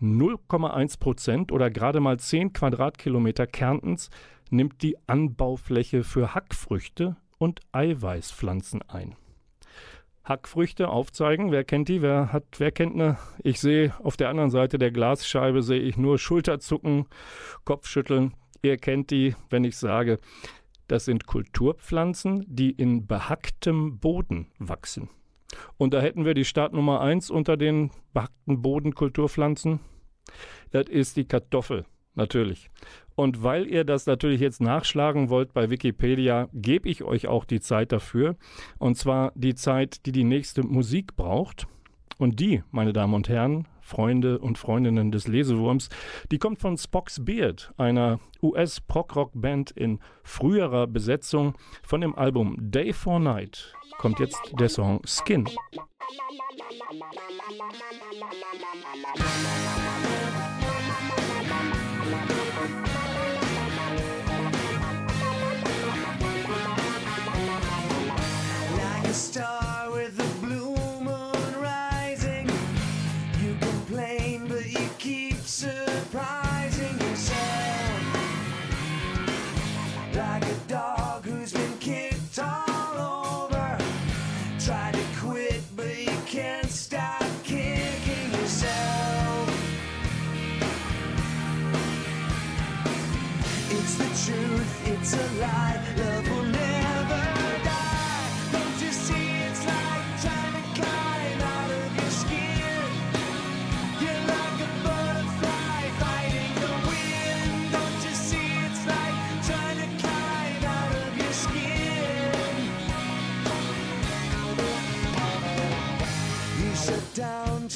0,1 0.00 0.98
Prozent 0.98 1.52
oder 1.52 1.70
gerade 1.70 2.00
mal 2.00 2.18
10 2.18 2.52
Quadratkilometer 2.52 3.46
Kärntens 3.46 4.10
nimmt 4.50 4.82
die 4.82 4.96
Anbaufläche 5.06 6.04
für 6.04 6.34
Hackfrüchte 6.34 7.16
und 7.38 7.60
Eiweißpflanzen 7.72 8.82
ein. 8.88 9.14
Hackfrüchte 10.26 10.88
aufzeigen, 10.88 11.52
wer 11.52 11.62
kennt 11.62 11.88
die, 11.88 12.02
wer 12.02 12.32
hat, 12.32 12.44
wer 12.58 12.72
kennt 12.72 12.96
ne? 12.96 13.16
Ich 13.42 13.60
sehe 13.60 13.94
auf 14.02 14.16
der 14.16 14.28
anderen 14.28 14.50
Seite 14.50 14.76
der 14.76 14.90
Glasscheibe 14.90 15.62
sehe 15.62 15.80
ich 15.80 15.96
nur 15.96 16.18
Schulterzucken, 16.18 17.06
Kopfschütteln. 17.64 18.34
Ihr 18.62 18.76
kennt 18.76 19.12
die, 19.12 19.36
wenn 19.50 19.62
ich 19.62 19.76
sage, 19.76 20.18
das 20.88 21.04
sind 21.04 21.26
Kulturpflanzen, 21.26 22.44
die 22.48 22.70
in 22.70 23.06
behacktem 23.06 23.98
Boden 23.98 24.48
wachsen. 24.58 25.10
Und 25.76 25.94
da 25.94 26.00
hätten 26.00 26.24
wir 26.24 26.34
die 26.34 26.44
Startnummer 26.44 27.00
1 27.00 27.30
unter 27.30 27.56
den 27.56 27.92
behackten 28.12 28.62
Bodenkulturpflanzen. 28.62 29.78
Das 30.72 30.88
ist 30.88 31.16
die 31.16 31.26
Kartoffel, 31.26 31.86
natürlich. 32.14 32.68
Und 33.16 33.42
weil 33.42 33.66
ihr 33.66 33.84
das 33.84 34.06
natürlich 34.06 34.40
jetzt 34.40 34.60
nachschlagen 34.60 35.30
wollt 35.30 35.54
bei 35.54 35.70
Wikipedia, 35.70 36.48
gebe 36.52 36.88
ich 36.88 37.02
euch 37.02 37.26
auch 37.26 37.46
die 37.46 37.60
Zeit 37.60 37.90
dafür. 37.90 38.36
Und 38.78 38.96
zwar 38.96 39.32
die 39.34 39.54
Zeit, 39.54 40.04
die 40.06 40.12
die 40.12 40.24
nächste 40.24 40.62
Musik 40.62 41.16
braucht. 41.16 41.66
Und 42.18 42.40
die, 42.40 42.62
meine 42.70 42.92
Damen 42.92 43.14
und 43.14 43.28
Herren, 43.28 43.66
Freunde 43.80 44.38
und 44.38 44.58
Freundinnen 44.58 45.12
des 45.12 45.28
Lesewurms, 45.28 45.88
die 46.30 46.38
kommt 46.38 46.60
von 46.60 46.76
Spock's 46.76 47.24
Beard, 47.24 47.72
einer 47.76 48.20
US-Prog-Rock-Band 48.42 49.70
in 49.70 49.98
früherer 50.22 50.86
Besetzung. 50.86 51.54
Von 51.82 52.02
dem 52.02 52.14
Album 52.14 52.56
Day 52.58 52.92
for 52.92 53.18
Night 53.18 53.74
kommt 53.98 54.18
jetzt 54.18 54.40
der 54.58 54.68
Song 54.68 55.00
Skin. 55.04 55.46
Like 59.04 60.05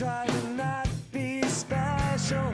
try 0.01 0.25
to 0.25 0.49
not 0.55 0.89
be 1.13 1.43
special. 1.43 2.51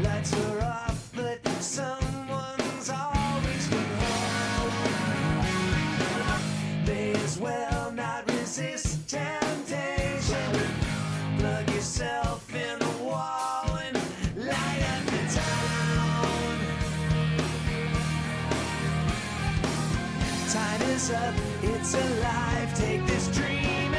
Lights 0.00 0.32
are 0.32 0.62
off, 0.62 1.10
but 1.14 1.46
someone's 1.60 2.88
always 2.88 3.68
been 3.68 3.84
home. 4.00 4.72
May 6.86 7.12
as 7.16 7.38
well 7.38 7.92
not 7.92 8.26
resist 8.30 9.06
temptation. 9.06 10.52
Plug 11.36 11.68
yourself 11.70 12.54
in 12.54 12.80
a 12.80 12.92
wall 13.04 13.78
and 13.84 13.96
light 14.34 14.82
up 14.94 15.04
the 15.04 15.22
town. 15.36 16.58
Time 20.48 20.82
is 20.96 21.10
up, 21.10 21.34
it's 21.62 21.92
alive. 21.92 22.74
Take 22.74 23.04
this 23.04 23.28
dream 23.36 23.92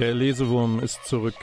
Der 0.00 0.14
Lesewurm 0.14 0.80
ist 0.80 1.04
zurück. 1.04 1.34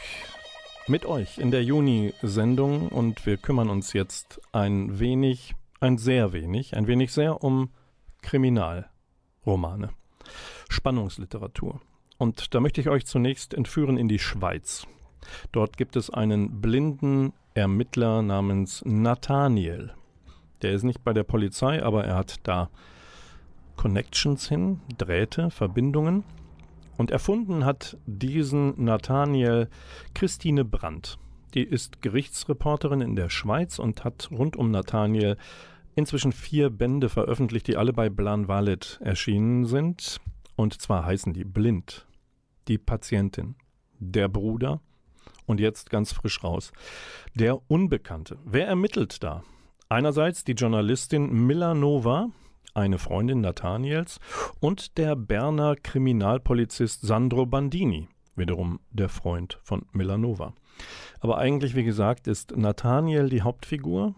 mit 0.88 1.06
euch 1.06 1.38
in 1.38 1.52
der 1.52 1.63
Juni-Sendung 1.63 2.89
und 2.89 3.24
wir 3.28 3.38
kümmern 3.38 3.70
uns 3.70 3.93
jetzt 3.93 4.41
ein 4.52 4.98
wenig, 4.98 5.54
ein 5.80 6.00
sehr 6.00 6.34
wenig, 6.34 6.76
ein 6.76 6.88
wenig 6.88 7.13
sehr 7.13 7.43
um 7.43 7.70
Kriminalromane, 8.24 9.91
Spannungsliteratur. 10.70 11.82
Und 12.17 12.56
da 12.56 12.60
möchte 12.60 12.82
ich 12.82 12.89
euch 12.89 13.06
zunächst 13.06 13.54
entführen 13.54 13.96
in 13.96 14.08
die 14.08 14.17
Schweiz. 14.17 14.88
Dort 15.52 15.78
gibt 15.78 15.96
es 15.96 16.10
einen 16.10 16.60
blinden 16.60 17.34
Ermittler 17.54 18.24
namens 18.24 18.84
Nathaniel. 18.86 19.93
Der 20.63 20.72
ist 20.72 20.82
nicht 20.82 21.04
bei 21.04 21.13
der 21.13 21.26
Polizei, 21.26 21.84
aber 21.84 22.06
er 22.06 22.15
hat 22.15 22.38
da 22.41 22.72
Connections 23.76 24.50
hin, 24.50 24.82
Drähte, 24.98 25.52
Verbindungen. 25.52 26.24
Und 26.98 27.12
erfunden 27.12 27.64
hat 27.64 27.98
diesen 28.06 28.84
Nathaniel 28.84 29.70
Christine 30.14 30.66
Brandt. 30.66 31.20
Die 31.54 31.64
ist 31.64 32.02
Gerichtsreporterin 32.02 33.02
in 33.02 33.16
der 33.16 33.30
Schweiz 33.30 33.80
und 33.80 34.04
hat 34.04 34.30
rund 34.32 34.56
um 34.56 34.72
Nathaniel 34.72 35.38
inzwischen 35.96 36.32
vier 36.32 36.70
Bände 36.70 37.10
veröffentlicht, 37.10 37.68
die 37.68 37.78
alle 37.78 37.94
bei 37.94 38.10
Blan 38.10 38.48
Valet 38.48 39.00
erschienen 39.02 39.66
sind. 39.66 40.20
Und 40.56 40.82
zwar 40.82 41.06
heißen 41.06 41.34
die 41.34 41.46
Blind, 41.46 42.08
die 42.68 42.78
Patientin, 42.78 43.56
der 44.00 44.28
Bruder 44.28 44.82
und 45.46 45.60
jetzt 45.60 45.90
ganz 45.90 46.12
frisch 46.12 46.44
raus, 46.44 46.72
der 47.36 47.60
Unbekannte. 47.70 48.38
Wer 48.46 48.68
ermittelt 48.68 49.24
da? 49.24 49.44
Einerseits 49.90 50.44
die 50.44 50.54
Journalistin 50.54 51.32
Milla 51.48 51.74
Nova, 51.74 52.30
eine 52.78 53.00
Freundin 53.00 53.42
Nathaniels, 53.42 54.20
und 54.60 54.98
der 54.98 55.16
Berner 55.16 55.76
Kriminalpolizist 55.76 57.02
Sandro 57.02 57.46
Bandini, 57.46 58.08
wiederum 58.36 58.80
der 58.92 59.10
Freund 59.10 59.60
von 59.63 59.86
Millanova. 59.92 60.54
Aber 61.20 61.40
eigentlich, 61.40 61.76
wie 61.76 61.84
gesagt, 61.84 62.28
ist 62.28 62.56
Nathaniel 62.56 63.30
die 63.30 63.42
Hauptfigur, 63.42 64.13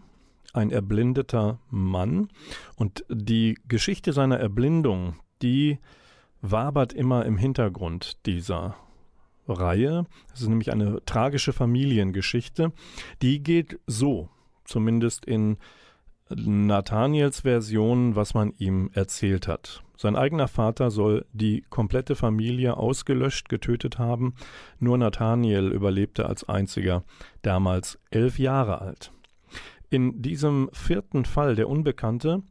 ein 0.52 0.70
erblindeter 0.70 1.58
Mann, 1.70 2.28
und 2.76 3.04
die 3.08 3.58
Geschichte 3.66 4.12
seiner 4.12 4.38
Erblindung, 4.38 5.16
die 5.40 5.78
wabert 6.42 6.92
immer 6.92 7.24
im 7.24 7.38
Hintergrund 7.38 8.26
dieser 8.26 8.76
Reihe. 9.48 10.04
Es 10.34 10.42
ist 10.42 10.48
nämlich 10.48 10.70
eine 10.70 11.02
tragische 11.06 11.52
Familiengeschichte. 11.52 12.72
Die 13.22 13.42
geht 13.42 13.78
so, 13.86 14.28
zumindest 14.64 15.24
in 15.24 15.56
Nathaniels 16.34 17.40
Version, 17.40 18.14
was 18.14 18.34
man 18.34 18.52
ihm 18.58 18.90
erzählt 18.94 19.48
hat. 19.48 19.82
Sein 19.96 20.16
eigener 20.16 20.48
Vater 20.48 20.90
soll 20.90 21.26
die 21.32 21.62
komplette 21.68 22.14
Familie 22.14 22.76
ausgelöscht, 22.76 23.48
getötet 23.48 23.98
haben. 23.98 24.34
Nur 24.78 24.96
Nathaniel 24.96 25.68
überlebte 25.72 26.26
als 26.26 26.48
einziger, 26.48 27.04
damals 27.42 27.98
elf 28.10 28.38
Jahre 28.38 28.80
alt. 28.80 29.12
In 29.90 30.22
diesem 30.22 30.70
vierten 30.72 31.24
Fall, 31.24 31.56
der 31.56 31.68
Unbekannte, 31.68 32.42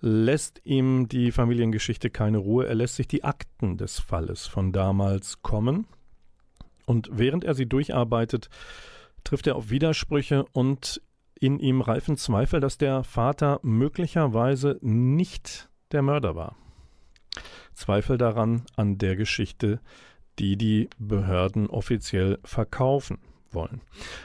lässt 0.00 0.60
ihm 0.64 1.08
die 1.08 1.30
Familiengeschichte 1.32 2.10
keine 2.10 2.38
Ruhe. 2.38 2.66
Er 2.66 2.74
lässt 2.74 2.96
sich 2.96 3.08
die 3.08 3.24
Akten 3.24 3.76
des 3.76 4.00
Falles 4.00 4.46
von 4.46 4.72
damals 4.72 5.42
kommen. 5.42 5.86
Und 6.86 7.10
während 7.12 7.44
er 7.44 7.54
sie 7.54 7.66
durcharbeitet, 7.66 8.48
trifft 9.22 9.46
er 9.46 9.56
auf 9.56 9.70
Widersprüche 9.70 10.46
und 10.52 11.02
in 11.40 11.58
ihm 11.58 11.80
reifen 11.80 12.16
Zweifel, 12.16 12.60
dass 12.60 12.78
der 12.78 13.04
Vater 13.04 13.60
möglicherweise 13.62 14.78
nicht 14.80 15.68
der 15.92 16.02
Mörder 16.02 16.34
war. 16.34 16.56
Zweifel 17.74 18.18
daran 18.18 18.62
an 18.76 18.98
der 18.98 19.16
Geschichte, 19.16 19.80
die 20.38 20.56
die 20.56 20.88
Behörden 20.98 21.68
offiziell 21.68 22.38
verkaufen 22.44 23.18
wollen. 23.50 23.80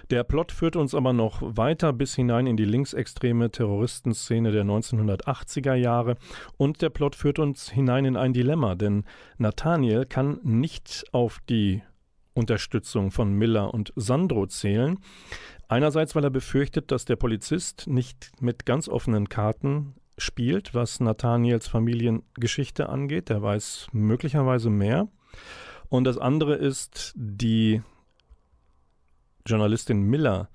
Der 0.09 0.23
Plot 0.23 0.51
führt 0.51 0.75
uns 0.75 0.93
aber 0.93 1.13
noch 1.13 1.41
weiter 1.41 1.93
bis 1.93 2.15
hinein 2.15 2.47
in 2.47 2.57
die 2.57 2.65
linksextreme 2.65 3.51
Terroristenszene 3.51 4.51
der 4.51 4.63
1980er 4.63 5.75
Jahre 5.75 6.17
und 6.57 6.81
der 6.81 6.89
Plot 6.89 7.15
führt 7.15 7.39
uns 7.39 7.69
hinein 7.69 8.05
in 8.05 8.17
ein 8.17 8.33
Dilemma, 8.33 8.75
denn 8.75 9.05
Nathaniel 9.37 10.05
kann 10.05 10.39
nicht 10.43 11.05
auf 11.11 11.39
die 11.49 11.83
Unterstützung 12.33 13.11
von 13.11 13.33
Miller 13.33 13.73
und 13.73 13.93
Sandro 13.95 14.47
zählen. 14.47 14.97
Einerseits, 15.67 16.15
weil 16.15 16.23
er 16.23 16.29
befürchtet, 16.29 16.91
dass 16.91 17.05
der 17.05 17.15
Polizist 17.15 17.87
nicht 17.87 18.31
mit 18.39 18.65
ganz 18.65 18.87
offenen 18.87 19.29
Karten 19.29 19.95
spielt, 20.17 20.73
was 20.73 20.99
Nathaniels 20.99 21.67
Familiengeschichte 21.67 22.89
angeht. 22.89 23.29
Der 23.29 23.41
weiß 23.41 23.87
möglicherweise 23.91 24.69
mehr. 24.69 25.07
Und 25.89 26.05
das 26.05 26.17
andere 26.17 26.55
ist 26.55 27.13
die 27.15 27.81
Journalistin 29.45 30.01
Miller. 30.01 30.49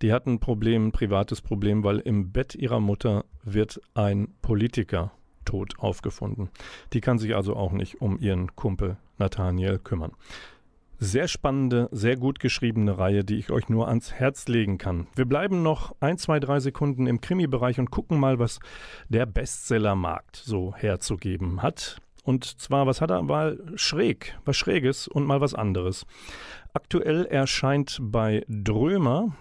Die 0.00 0.12
hat 0.12 0.26
ein 0.26 0.40
Problem, 0.40 0.88
ein 0.88 0.92
privates 0.92 1.40
Problem, 1.40 1.84
weil 1.84 1.98
im 2.00 2.32
Bett 2.32 2.54
ihrer 2.54 2.80
Mutter 2.80 3.24
wird 3.44 3.80
ein 3.94 4.34
Politiker 4.42 5.12
tot 5.44 5.78
aufgefunden. 5.78 6.50
Die 6.92 7.00
kann 7.00 7.18
sich 7.18 7.34
also 7.34 7.56
auch 7.56 7.72
nicht 7.72 8.00
um 8.00 8.18
ihren 8.18 8.54
Kumpel 8.56 8.96
Nathaniel 9.18 9.78
kümmern. 9.78 10.12
Sehr 11.04 11.26
spannende, 11.26 11.88
sehr 11.90 12.16
gut 12.16 12.38
geschriebene 12.38 12.96
Reihe, 12.96 13.24
die 13.24 13.34
ich 13.34 13.50
euch 13.50 13.68
nur 13.68 13.88
ans 13.88 14.12
Herz 14.12 14.46
legen 14.46 14.78
kann. 14.78 15.08
Wir 15.16 15.24
bleiben 15.24 15.60
noch 15.60 15.96
ein, 15.98 16.16
zwei, 16.16 16.38
drei 16.38 16.60
Sekunden 16.60 17.08
im 17.08 17.20
Krimi-Bereich 17.20 17.80
und 17.80 17.90
gucken 17.90 18.20
mal, 18.20 18.38
was 18.38 18.60
der 19.08 19.26
Bestsellermarkt 19.26 20.36
so 20.36 20.72
herzugeben 20.76 21.60
hat. 21.60 22.00
Und 22.22 22.44
zwar, 22.44 22.86
was 22.86 23.00
hat 23.00 23.10
er? 23.10 23.20
Mal 23.20 23.58
schräg, 23.74 24.38
was 24.44 24.56
Schräges 24.56 25.08
und 25.08 25.26
mal 25.26 25.40
was 25.40 25.54
anderes. 25.54 26.06
Aktuell 26.72 27.24
erscheint 27.24 27.98
bei 28.00 28.44
Drömer, 28.46 29.36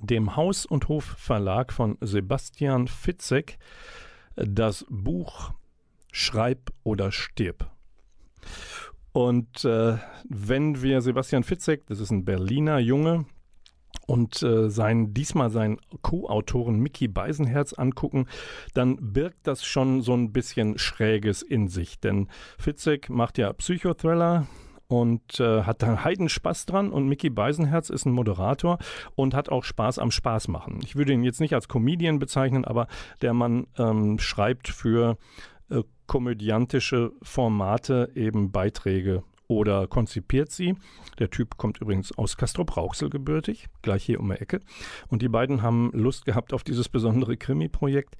dem 0.00 0.34
Haus- 0.34 0.66
und 0.66 0.88
Hofverlag 0.88 1.72
von 1.72 1.98
Sebastian 2.00 2.88
Fitzek, 2.88 3.58
das 4.34 4.84
Buch 4.88 5.52
Schreib 6.10 6.72
oder 6.82 7.12
stirb. 7.12 7.70
Und 9.12 9.64
äh, 9.64 9.96
wenn 10.28 10.82
wir 10.82 11.00
Sebastian 11.00 11.42
Fitzek, 11.42 11.86
das 11.86 12.00
ist 12.00 12.10
ein 12.10 12.24
Berliner 12.24 12.78
Junge, 12.78 13.26
und 14.06 14.42
äh, 14.42 14.70
sein, 14.70 15.14
diesmal 15.14 15.50
seinen 15.50 15.78
Co-Autoren 16.02 16.80
Mickey 16.80 17.06
Beisenherz 17.06 17.72
angucken, 17.72 18.26
dann 18.74 18.96
birgt 19.00 19.46
das 19.46 19.64
schon 19.64 20.02
so 20.02 20.14
ein 20.14 20.32
bisschen 20.32 20.78
Schräges 20.78 21.42
in 21.42 21.68
sich. 21.68 22.00
Denn 22.00 22.28
Fitzek 22.58 23.08
macht 23.08 23.38
ja 23.38 23.52
Psychothriller, 23.52 24.46
und 24.90 25.38
äh, 25.38 25.62
hat 25.62 25.82
da 25.82 26.02
Heidenspaß 26.02 26.66
dran 26.66 26.90
und 26.90 27.06
Mickey 27.06 27.30
Beisenherz 27.30 27.90
ist 27.90 28.06
ein 28.06 28.12
Moderator 28.12 28.78
und 29.14 29.34
hat 29.34 29.48
auch 29.48 29.62
Spaß 29.62 30.00
am 30.00 30.10
Spaß 30.10 30.48
machen. 30.48 30.80
Ich 30.82 30.96
würde 30.96 31.12
ihn 31.12 31.22
jetzt 31.22 31.40
nicht 31.40 31.54
als 31.54 31.68
Comedian 31.68 32.18
bezeichnen, 32.18 32.64
aber 32.64 32.88
der 33.22 33.32
Mann 33.32 33.68
ähm, 33.78 34.18
schreibt 34.18 34.66
für 34.66 35.16
komödiantische 36.10 37.12
Formate 37.22 38.10
eben 38.16 38.50
Beiträge 38.50 39.22
oder 39.46 39.86
konzipiert 39.86 40.50
sie. 40.50 40.74
Der 41.20 41.30
Typ 41.30 41.56
kommt 41.56 41.80
übrigens 41.80 42.10
aus 42.18 42.36
Castrop-Rauxel 42.36 43.10
gebürtig, 43.10 43.68
gleich 43.82 44.06
hier 44.06 44.18
um 44.18 44.28
die 44.28 44.40
Ecke. 44.40 44.58
Und 45.06 45.22
die 45.22 45.28
beiden 45.28 45.62
haben 45.62 45.92
Lust 45.92 46.24
gehabt 46.24 46.52
auf 46.52 46.64
dieses 46.64 46.88
besondere 46.88 47.36
Krimi-Projekt. 47.36 48.16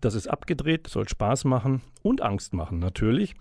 Das 0.00 0.16
ist 0.16 0.26
abgedreht, 0.26 0.88
soll 0.88 1.08
Spaß 1.08 1.44
machen 1.44 1.80
und 2.02 2.22
Angst 2.22 2.54
machen 2.54 2.80
natürlich. 2.80 3.36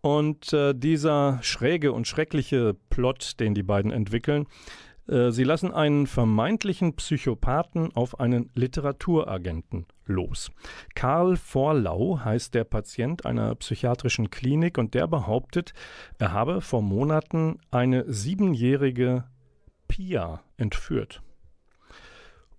Und 0.00 0.52
äh, 0.52 0.74
dieser 0.74 1.38
schräge 1.40 1.92
und 1.92 2.08
schreckliche 2.08 2.74
Plot, 2.90 3.38
den 3.38 3.54
die 3.54 3.62
beiden 3.62 3.92
entwickeln, 3.92 4.46
äh, 5.06 5.30
sie 5.30 5.44
lassen 5.44 5.70
einen 5.70 6.08
vermeintlichen 6.08 6.96
Psychopathen 6.96 7.94
auf 7.94 8.18
einen 8.18 8.50
Literaturagenten 8.56 9.86
los. 10.08 10.50
Karl 10.94 11.36
Vorlau 11.36 12.20
heißt 12.24 12.54
der 12.54 12.64
Patient 12.64 13.24
einer 13.26 13.54
psychiatrischen 13.54 14.30
Klinik 14.30 14.78
und 14.78 14.94
der 14.94 15.06
behauptet, 15.06 15.72
er 16.18 16.32
habe 16.32 16.60
vor 16.60 16.82
Monaten 16.82 17.58
eine 17.70 18.10
siebenjährige 18.10 19.24
Pia 19.86 20.42
entführt. 20.56 21.22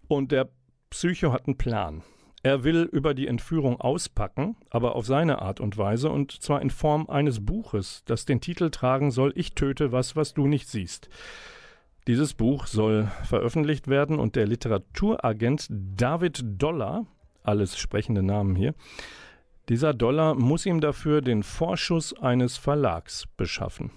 Und 0.08 0.32
der 0.32 0.50
Psycho 0.90 1.32
hat 1.32 1.48
einen 1.48 1.58
Plan. 1.58 2.04
Er 2.42 2.64
will 2.64 2.84
über 2.84 3.14
die 3.14 3.28
Entführung 3.28 3.82
auspacken, 3.82 4.56
aber 4.70 4.96
auf 4.96 5.06
seine 5.06 5.42
Art 5.42 5.60
und 5.60 5.78
Weise, 5.78 6.10
und 6.10 6.32
zwar 6.32 6.62
in 6.62 6.70
Form 6.70 7.10
eines 7.10 7.46
Buches, 7.46 8.04
das 8.06 8.26
den 8.26 8.40
Titel 8.40 8.70
tragen 8.70 9.12
soll 9.12 9.34
Ich 9.36 9.56
töte 9.56 9.92
was, 9.92 10.16
was 10.16 10.34
du 10.34 10.48
nicht 10.48 10.70
siehst. 10.70 11.10
Dieses 12.08 12.34
Buch 12.34 12.66
soll 12.66 13.12
veröffentlicht 13.24 13.88
werden 13.90 14.20
und 14.20 14.36
der 14.36 14.48
Literaturagent 14.48 15.68
David 15.70 16.42
Dollar, 16.44 17.06
alles 17.44 17.78
sprechende 17.78 18.24
Namen 18.24 18.56
hier, 18.56 18.74
dieser 19.70 19.94
Dollar 19.94 20.34
muss 20.36 20.66
ihm 20.66 20.82
dafür 20.82 21.22
den 21.22 21.44
Vorschuss 21.44 22.14
eines 22.20 22.58
Verlags 22.58 23.28
beschaffen. 23.38 23.92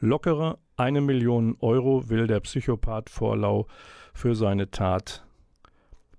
Lockere 0.00 0.58
eine 0.76 1.00
Million 1.00 1.56
Euro 1.60 2.10
will 2.10 2.26
der 2.26 2.40
Psychopath 2.40 3.08
Vorlau 3.08 3.66
für 4.12 4.34
seine 4.34 4.70
Tat 4.70 5.24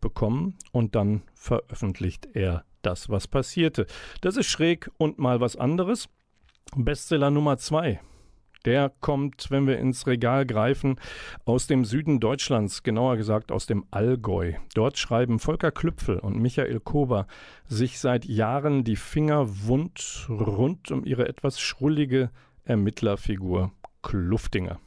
bekommen 0.02 0.56
und 0.72 0.96
dann 0.96 1.22
veröffentlicht 1.36 2.30
er 2.34 2.66
das, 2.82 3.10
was 3.10 3.28
passierte. 3.28 3.86
Das 4.22 4.38
ist 4.38 4.48
schräg 4.48 4.90
und 4.98 5.20
mal 5.20 5.40
was 5.40 5.56
anderes. 5.56 6.10
Bestseller 6.76 7.30
Nummer 7.30 7.58
zwei 7.58 8.00
Der 8.66 8.92
kommt, 9.02 9.50
wenn 9.50 9.68
wir 9.68 9.80
ins 9.80 10.08
Regal 10.08 10.46
greifen, 10.46 11.00
aus 11.46 11.68
dem 11.68 11.86
Süden 11.86 12.20
Deutschlands, 12.20 12.84
genauer 12.84 13.18
gesagt 13.18 13.52
aus 13.52 13.66
dem 13.66 13.86
Allgäu. 13.92 14.54
Dort 14.74 14.98
schreiben 14.98 15.40
Volker 15.40 15.72
Klüpfel 15.72 16.20
und 16.20 16.40
Michael 16.40 16.80
Kober 16.80 17.28
sich 17.68 18.00
seit 18.00 18.26
Jahren 18.26 18.84
die 18.84 18.96
Finger 18.96 19.48
wund 19.68 20.28
rund 20.30 20.92
um 20.92 21.06
ihre 21.06 21.28
etwas 21.28 21.60
schrullige 21.60 22.30
Ermittlerfigur 22.66 23.72
Kluftinger. 24.02 24.80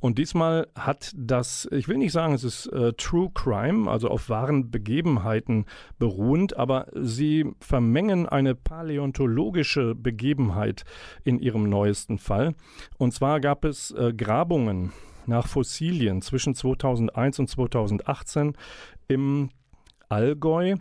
Und 0.00 0.18
diesmal 0.18 0.68
hat 0.74 1.12
das, 1.16 1.68
ich 1.70 1.88
will 1.88 1.98
nicht 1.98 2.12
sagen, 2.12 2.34
es 2.34 2.44
ist 2.44 2.66
äh, 2.68 2.92
True 2.94 3.30
Crime, 3.34 3.90
also 3.90 4.08
auf 4.08 4.28
wahren 4.28 4.70
Begebenheiten 4.70 5.66
beruhend, 5.98 6.56
aber 6.56 6.86
sie 6.94 7.46
vermengen 7.60 8.26
eine 8.26 8.54
paläontologische 8.54 9.94
Begebenheit 9.94 10.84
in 11.24 11.38
ihrem 11.38 11.68
neuesten 11.68 12.18
Fall. 12.18 12.54
Und 12.98 13.12
zwar 13.12 13.40
gab 13.40 13.64
es 13.64 13.90
äh, 13.92 14.12
Grabungen 14.12 14.92
nach 15.26 15.46
Fossilien 15.46 16.22
zwischen 16.22 16.54
2001 16.54 17.38
und 17.40 17.48
2018 17.48 18.56
im 19.08 19.50
Allgäu. 20.08 20.76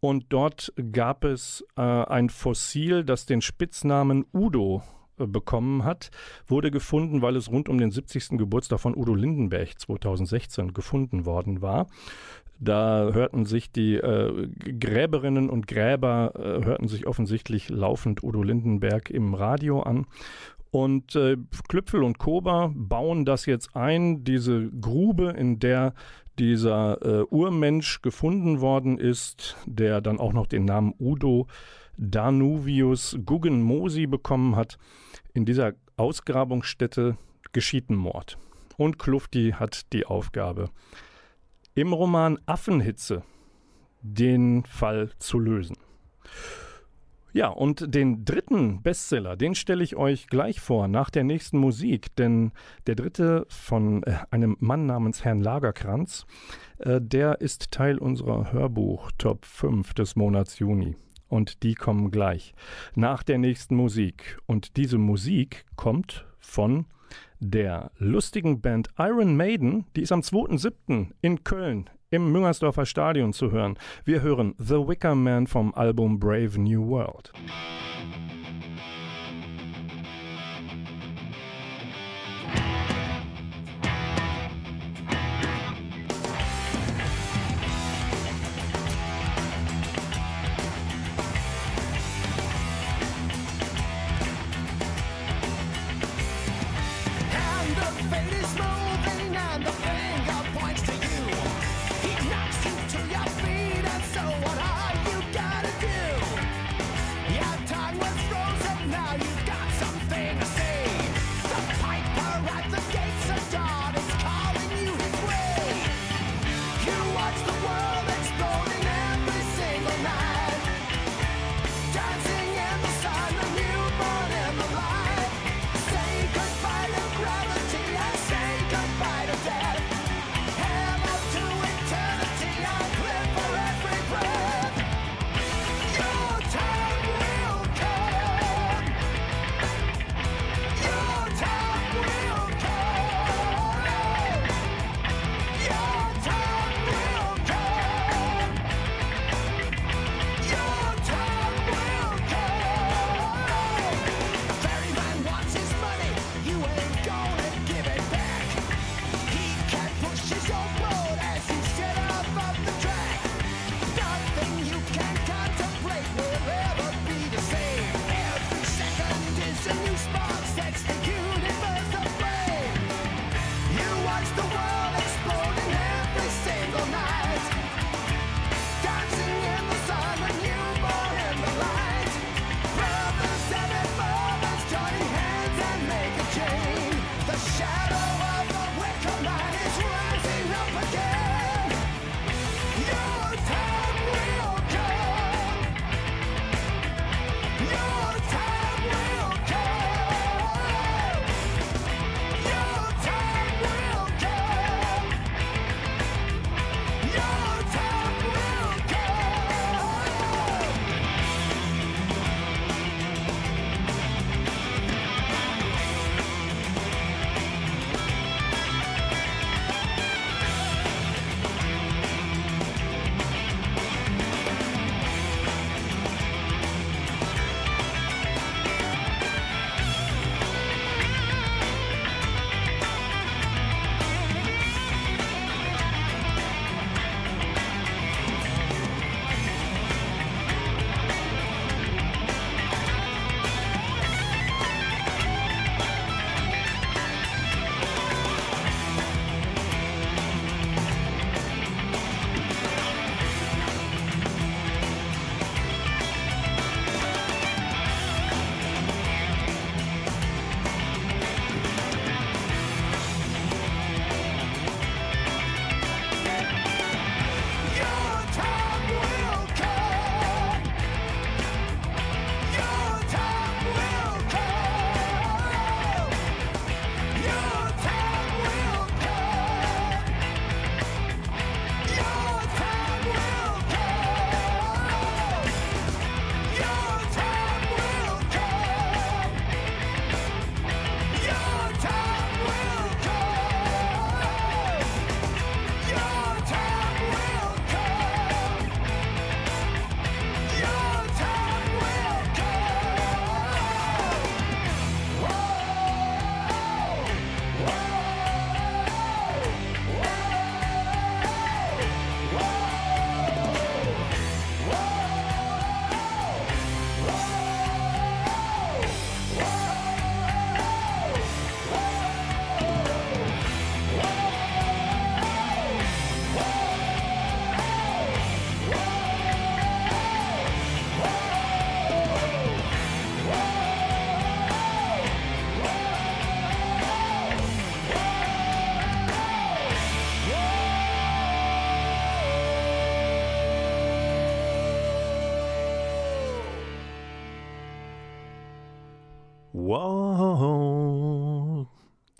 Und 0.00 0.26
dort 0.28 0.72
gab 0.92 1.24
es 1.24 1.64
äh, 1.76 1.80
ein 1.80 2.28
Fossil, 2.28 3.04
das 3.04 3.26
den 3.26 3.40
Spitznamen 3.40 4.26
Udo 4.32 4.82
bekommen 5.16 5.84
hat, 5.84 6.10
wurde 6.46 6.70
gefunden, 6.70 7.22
weil 7.22 7.36
es 7.36 7.50
rund 7.50 7.68
um 7.68 7.78
den 7.78 7.90
70. 7.90 8.38
Geburtstag 8.38 8.80
von 8.80 8.96
Udo 8.96 9.14
Lindenberg 9.14 9.78
2016 9.78 10.74
gefunden 10.74 11.24
worden 11.24 11.62
war. 11.62 11.86
Da 12.58 13.10
hörten 13.12 13.44
sich 13.44 13.70
die 13.70 13.96
äh, 13.96 14.48
Gräberinnen 14.80 15.50
und 15.50 15.66
Gräber, 15.66 16.32
äh, 16.36 16.64
hörten 16.64 16.88
sich 16.88 17.06
offensichtlich 17.06 17.68
laufend 17.68 18.22
Udo 18.22 18.42
Lindenberg 18.42 19.10
im 19.10 19.34
Radio 19.34 19.82
an. 19.82 20.06
Und 20.70 21.14
äh, 21.16 21.36
Klüpfel 21.68 22.02
und 22.02 22.18
Kober 22.18 22.72
bauen 22.74 23.24
das 23.24 23.46
jetzt 23.46 23.76
ein, 23.76 24.24
diese 24.24 24.70
Grube, 24.70 25.30
in 25.30 25.58
der 25.58 25.94
dieser 26.38 27.00
äh, 27.02 27.22
Urmensch 27.30 28.02
gefunden 28.02 28.60
worden 28.60 28.98
ist, 28.98 29.56
der 29.66 30.00
dann 30.00 30.18
auch 30.18 30.32
noch 30.32 30.46
den 30.46 30.64
Namen 30.64 30.94
Udo 30.98 31.46
Danuvius 31.96 33.18
Guggenmosi 33.24 34.06
bekommen 34.06 34.56
hat. 34.56 34.78
In 35.36 35.44
dieser 35.44 35.74
Ausgrabungsstätte 35.98 37.18
geschieht 37.52 37.90
ein 37.90 37.94
Mord. 37.94 38.38
Und 38.78 38.98
Klufti 38.98 39.52
hat 39.54 39.92
die 39.92 40.06
Aufgabe, 40.06 40.70
im 41.74 41.92
Roman 41.92 42.38
Affenhitze 42.46 43.22
den 44.00 44.64
Fall 44.64 45.10
zu 45.18 45.38
lösen. 45.38 45.76
Ja, 47.34 47.48
und 47.48 47.94
den 47.94 48.24
dritten 48.24 48.82
Bestseller, 48.82 49.36
den 49.36 49.54
stelle 49.54 49.84
ich 49.84 49.94
euch 49.94 50.28
gleich 50.28 50.58
vor, 50.58 50.88
nach 50.88 51.10
der 51.10 51.24
nächsten 51.24 51.58
Musik. 51.58 52.16
Denn 52.16 52.52
der 52.86 52.94
dritte 52.94 53.44
von 53.50 54.04
äh, 54.04 54.16
einem 54.30 54.56
Mann 54.60 54.86
namens 54.86 55.22
Herrn 55.22 55.42
Lagerkranz, 55.42 56.24
äh, 56.78 56.98
der 56.98 57.42
ist 57.42 57.72
Teil 57.72 57.98
unserer 57.98 58.52
Hörbuch 58.52 59.12
Top 59.18 59.44
5 59.44 59.92
des 59.92 60.16
Monats 60.16 60.58
Juni. 60.60 60.96
Und 61.28 61.62
die 61.62 61.74
kommen 61.74 62.10
gleich 62.10 62.54
nach 62.94 63.22
der 63.22 63.38
nächsten 63.38 63.76
Musik. 63.76 64.38
Und 64.46 64.76
diese 64.76 64.98
Musik 64.98 65.64
kommt 65.76 66.24
von 66.38 66.86
der 67.40 67.90
lustigen 67.98 68.60
Band 68.60 68.90
Iron 68.98 69.36
Maiden, 69.36 69.86
die 69.94 70.02
ist 70.02 70.12
am 70.12 70.20
2.7. 70.20 71.10
in 71.20 71.44
Köln 71.44 71.90
im 72.10 72.30
Müngersdorfer 72.30 72.86
Stadion 72.86 73.32
zu 73.32 73.50
hören. 73.50 73.78
Wir 74.04 74.22
hören 74.22 74.54
The 74.58 74.76
Wicker 74.76 75.14
Man 75.14 75.46
vom 75.46 75.74
Album 75.74 76.18
Brave 76.18 76.60
New 76.60 76.88
World. 76.88 77.32
And 77.34 78.25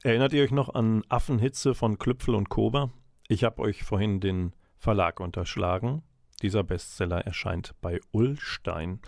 Erinnert 0.07 0.33
ihr 0.35 0.45
euch 0.45 0.53
noch 0.53 0.73
an 0.73 1.03
Affenhitze 1.09 1.75
von 1.75 1.99
Klüpfel 1.99 2.37
und 2.37 2.49
Kober? 2.49 2.93
Ich 3.27 3.43
habe 3.43 3.61
euch 3.61 3.83
vorhin 3.83 4.21
den 4.21 4.55
Verlag 4.77 5.19
unterschlagen. 5.19 6.05
Dieser 6.43 6.63
Bestseller 6.63 7.27
erscheint 7.27 7.75
bei 7.81 7.99
Ullstein. 8.13 9.01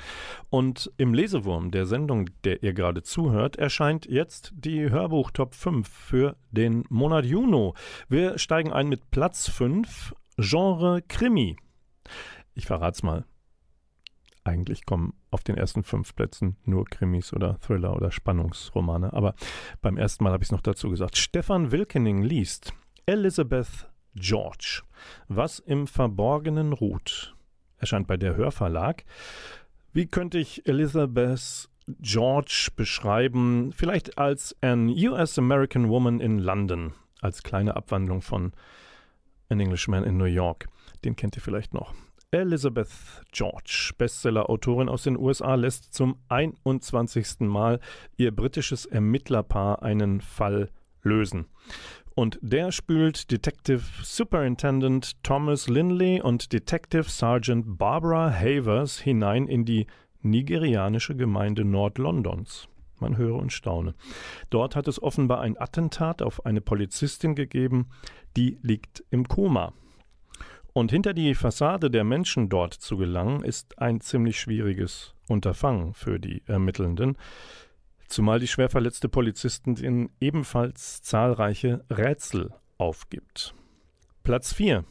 Und 0.51 0.91
im 0.97 1.15
Lesewurm 1.15 1.71
der 1.71 1.87
Sendung, 1.87 2.29
der 2.43 2.65
ihr 2.65 2.73
gerade 2.73 3.05
zuhört, 3.05 3.55
erscheint 3.55 4.07
jetzt 4.07 4.51
die 4.57 4.91
Hörbuch 4.91 5.31
Top 5.31 5.55
5 5.55 5.89
für 5.89 6.37
den 6.51 6.83
Monat 6.89 7.25
Juni. 7.25 7.75
Wir 8.09 8.37
steigen 8.37 8.73
ein 8.73 8.89
mit 8.89 9.13
Platz 9.13 9.49
5, 9.49 10.17
Genre 10.39 11.01
Krimi. 11.07 11.55
Ich 12.55 12.67
verrat's 12.67 13.05
mal. 13.05 13.25
Eigentlich 14.49 14.87
kommen 14.87 15.13
auf 15.31 15.45
den 15.45 15.59
ersten 15.59 15.85
fünf 15.85 16.17
Plätzen 16.17 16.57
nur 16.65 16.87
Krimis 16.87 17.35
oder 17.35 17.61
Thriller 17.61 17.95
oder 17.95 18.11
Spannungsromane. 18.11 19.13
Aber 19.13 19.35
beim 19.83 19.99
ersten 19.99 20.25
Mal 20.25 20.33
habe 20.33 20.43
ich 20.43 20.49
es 20.49 20.53
noch 20.53 20.63
dazu 20.63 20.89
gesagt. 20.89 21.19
Stefan 21.19 21.71
Wilkening 21.71 22.23
liest 22.23 22.73
Elizabeth 23.05 23.87
George. 24.15 24.81
Was 25.29 25.59
im 25.59 25.87
Verborgenen 25.87 26.73
ruht. 26.73 27.37
Erscheint 27.77 28.07
bei 28.07 28.17
der 28.17 28.37
Hörverlag. 28.37 29.05
Wie 29.93 30.07
könnte 30.07 30.39
ich 30.39 30.67
Elizabeth 30.67 31.69
George 32.01 32.71
beschreiben? 32.75 33.73
Vielleicht 33.77 34.17
als 34.17 34.57
an 34.63 34.89
US-American 34.89 35.91
Woman 35.91 36.21
in 36.21 36.39
London. 36.39 36.95
Als 37.21 37.43
kleine 37.43 37.77
Abwandlung 37.77 38.23
von 38.23 38.53
An 39.51 39.61
Englishman 39.61 40.05
in 40.05 40.17
New 40.17 40.25
York. 40.25 40.69
Den 41.05 41.17
kennt 41.17 41.37
ihr 41.37 41.43
vielleicht 41.43 41.75
noch. 41.75 41.93
Elizabeth 42.31 42.91
George, 43.33 43.93
Bestseller-Autorin 43.97 44.91
aus 44.91 45.05
den 45.05 45.17
USA, 45.17 45.55
lässt 45.55 45.95
zum 45.95 46.19
21. 46.29 47.41
Mal 47.41 47.81
ihr 48.19 48.37
britisches 48.37 48.85
Ermittlerpaar 48.85 49.83
einen 49.83 50.21
Fall 50.21 50.69
lösen. 51.03 51.47
Und 52.15 52.39
der 52.43 52.71
spült 52.71 53.31
Detective 53.31 53.83
Superintendent 54.03 55.23
Thomas 55.23 55.69
Linley 55.71 56.21
und 56.21 56.53
Detective 56.53 57.05
Sergeant 57.05 57.79
Barbara 57.79 58.31
Havers 58.31 58.99
hinein 58.99 59.47
in 59.47 59.65
die 59.65 59.87
nigerianische 60.21 61.17
Gemeinde 61.17 61.65
Nordlondons. 61.65 62.69
Man 62.99 63.17
höre 63.17 63.37
und 63.37 63.55
staune. 63.55 63.95
Dort 64.51 64.77
hat 64.77 64.87
es 64.87 65.03
offenbar 65.03 65.41
ein 65.41 65.59
Attentat 65.59 66.21
auf 66.21 66.45
eine 66.45 66.61
Polizistin 66.61 67.35
gegeben, 67.35 67.89
die 68.37 68.59
liegt 68.61 69.03
im 69.09 69.27
Koma. 69.27 69.73
Und 70.79 70.93
hinter 70.93 71.13
die 71.13 71.35
Fassade 71.35 71.91
der 71.91 72.05
Menschen 72.05 72.49
dort 72.49 72.73
zu 72.73 72.97
gelangen, 72.97 73.43
ist 73.43 73.81
ein 73.81 74.01
ziemlich 74.01 74.39
schwieriges 74.39 75.13
Unterfangen 75.27 75.93
für 75.93 76.21
die 76.21 76.45
Ermittelnden, 76.47 77.19
zumal 78.07 78.39
die 78.39 78.47
schwer 78.47 78.69
verletzte 78.69 79.09
Polizistin 79.09 80.09
ebenfalls 80.21 81.03
zahlreiche 81.03 81.85
Rätsel 81.91 82.53
aufgibt. 82.77 83.57
Platz 84.23 84.53
4. 84.53 84.85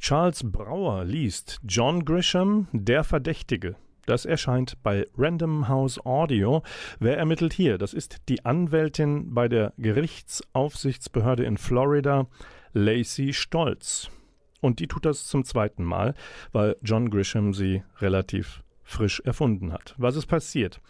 Charles 0.00 0.44
Brauer 0.44 1.04
liest 1.04 1.58
John 1.66 2.04
Grisham, 2.04 2.68
Der 2.70 3.02
Verdächtige. 3.02 3.74
Das 4.06 4.24
erscheint 4.24 4.80
bei 4.84 5.08
Random 5.16 5.66
House 5.66 5.98
Audio. 6.06 6.62
Wer 7.00 7.18
ermittelt 7.18 7.54
hier? 7.54 7.76
Das 7.76 7.92
ist 7.92 8.18
die 8.28 8.44
Anwältin 8.44 9.34
bei 9.34 9.48
der 9.48 9.72
Gerichtsaufsichtsbehörde 9.78 11.42
in 11.42 11.58
Florida, 11.58 12.28
Lacey 12.72 13.32
Stolz. 13.32 14.12
Und 14.60 14.80
die 14.80 14.88
tut 14.88 15.04
das 15.04 15.26
zum 15.26 15.44
zweiten 15.44 15.84
Mal, 15.84 16.14
weil 16.52 16.76
John 16.82 17.10
Grisham 17.10 17.54
sie 17.54 17.82
relativ 18.00 18.62
frisch 18.82 19.20
erfunden 19.20 19.72
hat. 19.72 19.94
Was 19.98 20.16
ist 20.16 20.26
passiert? 20.26 20.80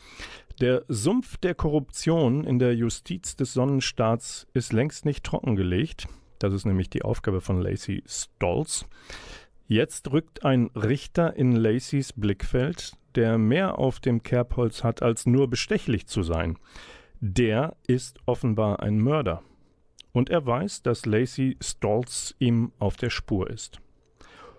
Der 0.61 0.85
Sumpf 0.88 1.37
der 1.37 1.54
Korruption 1.54 2.44
in 2.44 2.59
der 2.59 2.74
Justiz 2.74 3.37
des 3.37 3.52
Sonnenstaats 3.52 4.46
ist 4.54 4.72
längst 4.72 5.04
nicht 5.04 5.24
trockengelegt. 5.24 6.09
Das 6.38 6.52
ist 6.52 6.64
nämlich 6.64 6.88
die 6.90 7.02
Aufgabe 7.02 7.40
von 7.40 7.61
Lacey 7.61 8.02
Stolz. 8.07 8.87
Jetzt 9.66 10.11
rückt 10.11 10.44
ein 10.44 10.70
Richter 10.74 11.37
in 11.37 11.52
Lacys 11.52 12.12
Blickfeld, 12.12 12.92
der 13.16 13.37
mehr 13.37 13.78
auf 13.78 14.00
dem 14.00 14.22
Kerbholz 14.22 14.83
hat, 14.83 15.02
als 15.02 15.26
nur 15.26 15.50
bestechlich 15.50 16.07
zu 16.07 16.22
sein. 16.22 16.57
Der 17.20 17.76
ist 17.87 18.18
offenbar 18.26 18.81
ein 18.81 18.98
Mörder 18.98 19.42
und 20.19 20.31
er 20.31 20.44
weiß, 20.44 20.83
dass 20.83 21.06
Lacey 21.06 21.56
Stolz 21.60 22.35
ihm 22.40 22.73
auf 22.81 22.96
der 22.96 23.08
Spur 23.08 23.48
ist. 23.48 23.81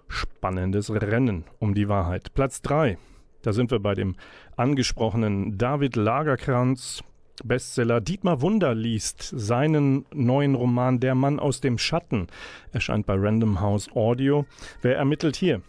Spannendes 0.08 0.90
Rennen 0.90 1.44
um 1.60 1.76
die 1.76 1.90
Wahrheit. 1.90 2.34
Platz 2.34 2.62
3. 2.62 2.98
Da 3.42 3.52
sind 3.52 3.70
wir 3.70 3.80
bei 3.80 3.94
dem 3.94 4.16
angesprochenen 4.56 5.58
David 5.58 5.98
Lagerkranz, 5.98 7.04
Bestseller. 7.44 8.00
Dietmar 8.00 8.42
Wunder 8.42 8.74
liest 8.74 9.22
seinen 9.22 10.06
neuen 10.14 10.56
Roman 10.56 11.02
Der 11.02 11.16
Mann 11.16 11.40
aus 11.40 11.60
dem 11.60 11.78
Schatten. 11.78 12.28
Erscheint 12.72 13.06
bei 13.06 13.16
Random 13.16 13.60
House 13.60 13.90
Audio. 13.94 14.46
Wer 14.82 14.96
ermittelt 14.96 15.36
hier? 15.36 15.62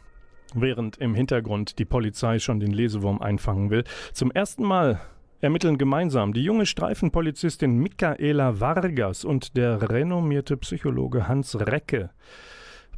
Während 0.55 0.99
im 0.99 1.16
Hintergrund 1.16 1.78
die 1.80 1.84
Polizei 1.84 2.38
schon 2.38 2.61
den 2.61 2.72
Lesewurm 2.72 3.20
einfangen 3.20 3.70
will. 3.70 3.84
Zum 4.12 4.30
ersten 4.30 4.64
Mal 4.64 5.01
ermitteln 5.41 5.78
gemeinsam 5.78 6.32
die 6.32 6.43
junge 6.43 6.66
Streifenpolizistin 6.66 7.76
Michaela 7.76 8.61
Vargas 8.61 9.24
und 9.24 9.57
der 9.57 9.91
renommierte 9.91 10.57
Psychologe 10.57 11.28
Hans 11.28 11.59
Recke. 11.59 12.11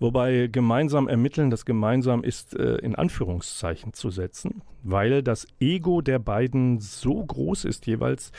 Wobei 0.00 0.48
gemeinsam 0.48 1.06
ermitteln, 1.06 1.50
das 1.50 1.64
gemeinsam 1.64 2.24
ist 2.24 2.56
äh, 2.58 2.78
in 2.78 2.96
Anführungszeichen 2.96 3.92
zu 3.92 4.10
setzen, 4.10 4.62
weil 4.82 5.22
das 5.22 5.46
Ego 5.60 6.00
der 6.00 6.18
beiden 6.18 6.80
so 6.80 7.24
groß 7.24 7.64
ist 7.64 7.86
jeweils, 7.86 8.32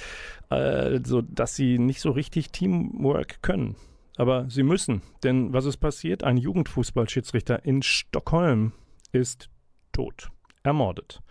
äh, 0.50 1.00
dass 1.00 1.56
sie 1.56 1.80
nicht 1.80 2.02
so 2.02 2.12
richtig 2.12 2.52
Teamwork 2.52 3.42
können. 3.42 3.78
Aber 4.18 4.50
sie 4.50 4.64
müssen, 4.64 5.02
denn 5.24 5.54
was 5.54 5.66
ist 5.66 5.78
passiert? 5.78 6.24
Ein 6.24 6.38
Jugendfußballschiedsrichter 6.38 7.64
in 7.64 7.82
Stockholm 7.82 8.74
ist 9.14 9.50
tot, 9.94 10.30
ermordet. 10.64 11.22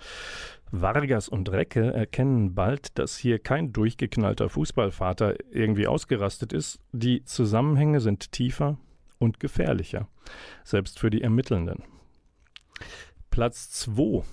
Vargas 0.73 1.29
und 1.29 1.51
Recke 1.51 1.93
erkennen 1.93 2.55
bald, 2.55 2.99
dass 2.99 3.19
hier 3.19 3.39
kein 3.39 3.75
durchgeknallter 3.75 4.49
Fußballvater 4.49 5.37
irgendwie 5.51 5.87
ausgerastet 5.87 6.55
ist. 6.55 6.81
Die 6.93 7.25
Zusammenhänge 7.25 8.01
sind 8.01 8.33
tiefer 8.33 8.79
und 9.19 9.39
gefährlicher, 9.39 10.09
selbst 10.65 10.99
für 10.99 11.11
die 11.11 11.21
Ermittelnden. 11.21 11.85
Platz 13.31 13.71
2. 13.71 14.25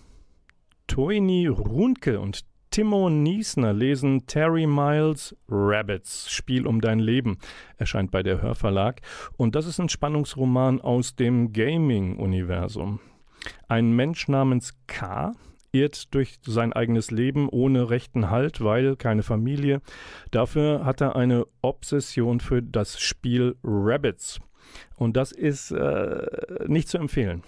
Toini 0.87 1.47
Runke 1.47 2.21
und 2.21 2.45
Timo 2.71 3.09
Niesner 3.09 3.73
lesen 3.73 4.25
Terry 4.25 4.65
Miles 4.65 5.35
Rabbits, 5.49 6.31
Spiel 6.31 6.65
um 6.65 6.79
dein 6.79 6.99
Leben, 6.99 7.37
erscheint 7.77 8.11
bei 8.11 8.23
der 8.23 8.41
Hörverlag. 8.41 9.01
Und 9.35 9.55
das 9.55 9.65
ist 9.65 9.79
ein 9.79 9.89
Spannungsroman 9.89 10.79
aus 10.79 11.15
dem 11.15 11.51
Gaming-Universum. 11.51 13.01
Ein 13.67 13.93
Mensch 13.93 14.27
namens 14.27 14.77
K 14.87 15.33
irrt 15.71 16.13
durch 16.13 16.39
sein 16.41 16.73
eigenes 16.73 17.11
Leben 17.11 17.49
ohne 17.49 17.89
rechten 17.89 18.29
Halt, 18.29 18.61
weil 18.63 18.95
keine 18.95 19.23
Familie. 19.23 19.81
Dafür 20.31 20.85
hat 20.85 21.01
er 21.01 21.15
eine 21.15 21.45
Obsession 21.61 22.39
für 22.39 22.61
das 22.61 22.99
Spiel 22.99 23.55
Rabbits. 23.63 24.39
Und 24.95 25.17
das 25.17 25.31
ist 25.31 25.71
äh, 25.71 26.25
nicht 26.67 26.87
zu 26.87 26.97
empfehlen. 26.97 27.43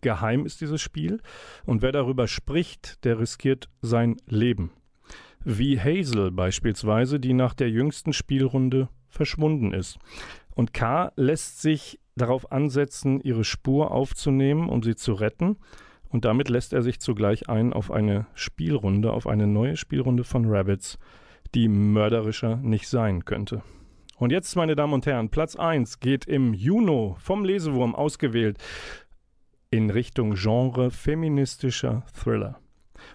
Geheim 0.00 0.44
ist 0.44 0.60
dieses 0.60 0.82
Spiel 0.82 1.20
und 1.64 1.80
wer 1.80 1.90
darüber 1.90 2.28
spricht, 2.28 3.04
der 3.04 3.18
riskiert 3.18 3.70
sein 3.80 4.16
Leben. 4.26 4.70
Wie 5.42 5.78
Hazel 5.78 6.30
beispielsweise, 6.30 7.18
die 7.18 7.32
nach 7.32 7.54
der 7.54 7.70
jüngsten 7.70 8.12
Spielrunde 8.12 8.88
verschwunden 9.08 9.72
ist. 9.72 9.98
Und 10.54 10.72
K 10.74 11.12
lässt 11.16 11.60
sich 11.60 12.00
darauf 12.16 12.52
ansetzen, 12.52 13.20
ihre 13.20 13.44
Spur 13.44 13.90
aufzunehmen, 13.90 14.68
um 14.68 14.82
sie 14.82 14.94
zu 14.94 15.14
retten. 15.14 15.56
Und 16.14 16.24
damit 16.24 16.48
lässt 16.48 16.72
er 16.72 16.80
sich 16.80 17.00
zugleich 17.00 17.48
ein 17.48 17.72
auf 17.72 17.90
eine 17.90 18.26
Spielrunde, 18.34 19.12
auf 19.12 19.26
eine 19.26 19.48
neue 19.48 19.76
Spielrunde 19.76 20.22
von 20.22 20.44
Rabbits, 20.46 20.96
die 21.56 21.66
mörderischer 21.66 22.54
nicht 22.58 22.86
sein 22.86 23.24
könnte. 23.24 23.64
Und 24.18 24.30
jetzt, 24.30 24.54
meine 24.54 24.76
Damen 24.76 24.92
und 24.92 25.06
Herren, 25.06 25.30
Platz 25.30 25.56
1 25.56 25.98
geht 25.98 26.26
im 26.26 26.54
Juno 26.54 27.16
vom 27.18 27.44
Lesewurm 27.44 27.96
ausgewählt 27.96 28.58
in 29.72 29.90
Richtung 29.90 30.34
Genre 30.36 30.92
feministischer 30.92 32.04
Thriller. 32.14 32.60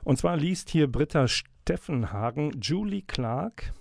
Und 0.03 0.17
zwar 0.17 0.35
liest 0.35 0.69
hier 0.69 0.91
Britta 0.91 1.29
Steffenhagen 1.29 2.59
Julie 2.59 3.03
Clark 3.03 3.71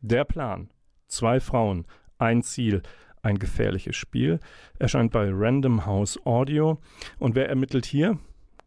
Der 0.00 0.24
Plan. 0.24 0.70
Zwei 1.08 1.40
Frauen, 1.40 1.84
ein 2.16 2.42
Ziel, 2.42 2.80
ein 3.20 3.38
gefährliches 3.38 3.96
Spiel. 3.96 4.40
Erscheint 4.78 5.12
bei 5.12 5.28
Random 5.30 5.84
House 5.84 6.18
Audio. 6.24 6.78
Und 7.18 7.34
wer 7.34 7.50
ermittelt 7.50 7.84
hier? 7.84 8.18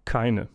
Keine. 0.06 0.48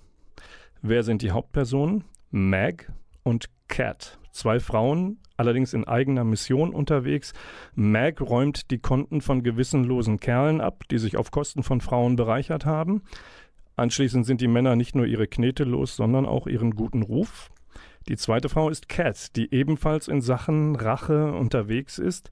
Wer 0.83 1.03
sind 1.03 1.23
die 1.23 1.33
Hauptpersonen? 1.33 2.05
Mag 2.31 2.93
und 3.23 3.51
Cat. 3.69 4.19
Zwei 4.33 4.61
Frauen, 4.61 5.19
allerdings 5.37 5.75
in 5.75 5.85
eigener 5.85 6.25
Mission 6.25 6.73
unterwegs. 6.73 7.33
Mag 7.75 8.21
räumt 8.21 8.71
die 8.71 8.79
Konten 8.79 9.21
von 9.21 9.43
gewissenlosen 9.43 10.21
Kerlen 10.21 10.61
ab, 10.61 10.85
die 10.91 10.99
sich 10.99 11.17
auf 11.17 11.31
Kosten 11.31 11.63
von 11.63 11.81
Frauen 11.81 12.17
bereichert 12.17 12.65
haben. 12.65 13.03
Anschließend 13.77 14.25
sind 14.27 14.41
die 14.41 14.49
Männer 14.49 14.77
nicht 14.77 14.95
nur 14.95 15.07
ihre 15.07 15.27
Knete 15.27 15.65
los, 15.65 15.97
sondern 15.97 16.27
auch 16.27 16.47
ihren 16.47 16.73
guten 16.73 17.03
Ruf. 17.03 17.51
Die 18.09 18.17
zweite 18.17 18.49
Frau 18.49 18.69
ist 18.69 18.89
Cat, 18.89 19.37
die 19.37 19.53
ebenfalls 19.53 20.09
in 20.09 20.21
Sachen 20.21 20.77
Rache 20.77 21.33
unterwegs 21.33 21.99
ist. 21.99 22.31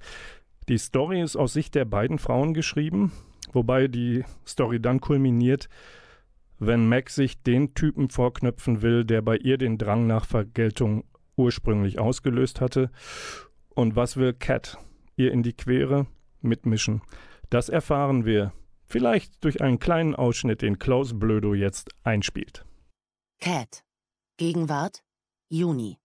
Die 0.68 0.78
Story 0.78 1.22
ist 1.22 1.36
aus 1.36 1.52
Sicht 1.52 1.74
der 1.74 1.84
beiden 1.84 2.18
Frauen 2.18 2.54
geschrieben, 2.54 3.12
wobei 3.52 3.88
die 3.88 4.24
Story 4.46 4.80
dann 4.80 5.00
kulminiert, 5.00 5.68
wenn 6.58 6.88
Mac 6.88 7.10
sich 7.10 7.42
den 7.42 7.74
Typen 7.74 8.10
vorknöpfen 8.10 8.82
will, 8.82 9.04
der 9.04 9.22
bei 9.22 9.36
ihr 9.36 9.58
den 9.58 9.78
Drang 9.78 10.06
nach 10.06 10.24
Vergeltung 10.24 11.04
ursprünglich 11.36 11.98
ausgelöst 11.98 12.60
hatte. 12.60 12.90
Und 13.70 13.96
was 13.96 14.16
will 14.16 14.32
Cat? 14.32 14.78
Ihr 15.16 15.32
in 15.32 15.42
die 15.42 15.52
Quere 15.52 16.06
mitmischen. 16.40 17.02
Das 17.50 17.68
erfahren 17.68 18.24
wir 18.24 18.52
vielleicht 18.84 19.44
durch 19.44 19.60
einen 19.60 19.78
kleinen 19.78 20.14
Ausschnitt, 20.14 20.62
den 20.62 20.78
Klaus 20.78 21.18
Blödo 21.18 21.54
jetzt 21.54 21.90
einspielt. 22.02 22.64
Cat. 23.40 23.84
Gegenwart. 24.36 25.02
Juni. 25.48 25.98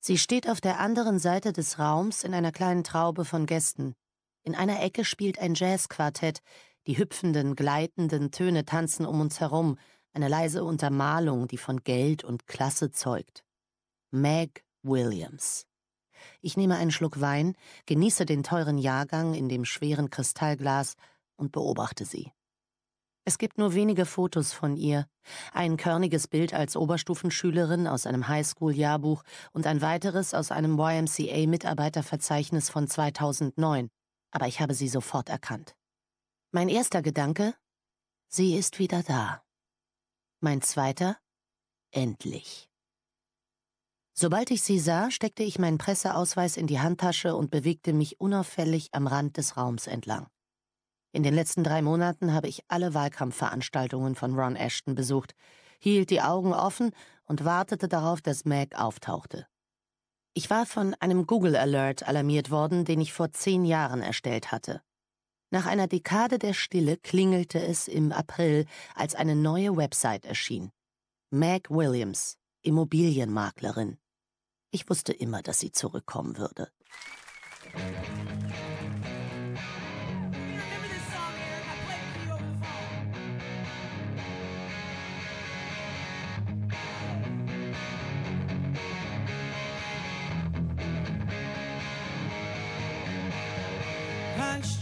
Sie 0.00 0.18
steht 0.18 0.48
auf 0.48 0.60
der 0.60 0.78
anderen 0.78 1.18
Seite 1.18 1.52
des 1.52 1.78
Raums 1.78 2.24
in 2.24 2.34
einer 2.34 2.52
kleinen 2.52 2.84
Traube 2.84 3.24
von 3.24 3.46
Gästen. 3.46 3.94
In 4.42 4.54
einer 4.54 4.82
Ecke 4.82 5.04
spielt 5.04 5.38
ein 5.38 5.54
Jazzquartett, 5.54 6.40
die 6.88 6.98
hüpfenden, 6.98 7.54
gleitenden 7.54 8.32
Töne 8.32 8.64
tanzen 8.64 9.06
um 9.06 9.20
uns 9.20 9.38
herum, 9.40 9.78
eine 10.14 10.26
leise 10.26 10.64
Untermalung, 10.64 11.46
die 11.46 11.58
von 11.58 11.84
Geld 11.84 12.24
und 12.24 12.46
Klasse 12.46 12.90
zeugt. 12.90 13.44
Meg 14.10 14.64
Williams. 14.82 15.66
Ich 16.40 16.56
nehme 16.56 16.76
einen 16.76 16.90
Schluck 16.90 17.20
Wein, 17.20 17.54
genieße 17.86 18.24
den 18.24 18.42
teuren 18.42 18.78
Jahrgang 18.78 19.34
in 19.34 19.50
dem 19.50 19.66
schweren 19.66 20.08
Kristallglas 20.08 20.94
und 21.36 21.52
beobachte 21.52 22.06
sie. 22.06 22.32
Es 23.26 23.36
gibt 23.36 23.58
nur 23.58 23.74
wenige 23.74 24.06
Fotos 24.06 24.54
von 24.54 24.74
ihr. 24.78 25.06
Ein 25.52 25.76
körniges 25.76 26.26
Bild 26.26 26.54
als 26.54 26.74
Oberstufenschülerin 26.74 27.86
aus 27.86 28.06
einem 28.06 28.28
Highschool-Jahrbuch 28.28 29.22
und 29.52 29.66
ein 29.66 29.82
weiteres 29.82 30.32
aus 30.32 30.50
einem 30.50 30.78
YMCA-Mitarbeiterverzeichnis 30.78 32.70
von 32.70 32.88
2009. 32.88 33.90
Aber 34.30 34.46
ich 34.46 34.62
habe 34.62 34.72
sie 34.72 34.88
sofort 34.88 35.28
erkannt. 35.28 35.77
Mein 36.50 36.70
erster 36.70 37.02
Gedanke? 37.02 37.54
Sie 38.28 38.54
ist 38.56 38.78
wieder 38.78 39.02
da. 39.02 39.42
Mein 40.40 40.62
zweiter? 40.62 41.18
Endlich. 41.90 42.70
Sobald 44.14 44.50
ich 44.50 44.62
sie 44.62 44.78
sah, 44.78 45.10
steckte 45.10 45.42
ich 45.42 45.58
meinen 45.58 45.76
Presseausweis 45.76 46.56
in 46.56 46.66
die 46.66 46.80
Handtasche 46.80 47.36
und 47.36 47.50
bewegte 47.50 47.92
mich 47.92 48.18
unauffällig 48.18 48.88
am 48.92 49.06
Rand 49.06 49.36
des 49.36 49.58
Raums 49.58 49.86
entlang. 49.86 50.26
In 51.12 51.22
den 51.22 51.34
letzten 51.34 51.64
drei 51.64 51.82
Monaten 51.82 52.32
habe 52.32 52.48
ich 52.48 52.64
alle 52.68 52.94
Wahlkampfveranstaltungen 52.94 54.14
von 54.14 54.34
Ron 54.34 54.56
Ashton 54.56 54.94
besucht, 54.94 55.34
hielt 55.78 56.08
die 56.08 56.22
Augen 56.22 56.54
offen 56.54 56.92
und 57.26 57.44
wartete 57.44 57.88
darauf, 57.88 58.22
dass 58.22 58.46
Meg 58.46 58.74
auftauchte. 58.74 59.46
Ich 60.32 60.48
war 60.48 60.64
von 60.64 60.94
einem 60.94 61.26
Google 61.26 61.56
Alert 61.56 62.08
alarmiert 62.08 62.50
worden, 62.50 62.86
den 62.86 63.02
ich 63.02 63.12
vor 63.12 63.32
zehn 63.32 63.66
Jahren 63.66 64.00
erstellt 64.00 64.50
hatte. 64.50 64.80
Nach 65.50 65.64
einer 65.64 65.86
Dekade 65.86 66.38
der 66.38 66.52
Stille 66.52 66.98
klingelte 66.98 67.58
es 67.58 67.88
im 67.88 68.12
April, 68.12 68.66
als 68.94 69.14
eine 69.14 69.34
neue 69.34 69.76
Website 69.76 70.26
erschien. 70.26 70.70
Meg 71.30 71.70
Williams, 71.70 72.36
Immobilienmaklerin. 72.62 73.98
Ich 74.70 74.90
wusste 74.90 75.12
immer, 75.14 75.42
dass 75.42 75.58
sie 75.58 75.72
zurückkommen 75.72 76.36
würde. 76.36 76.70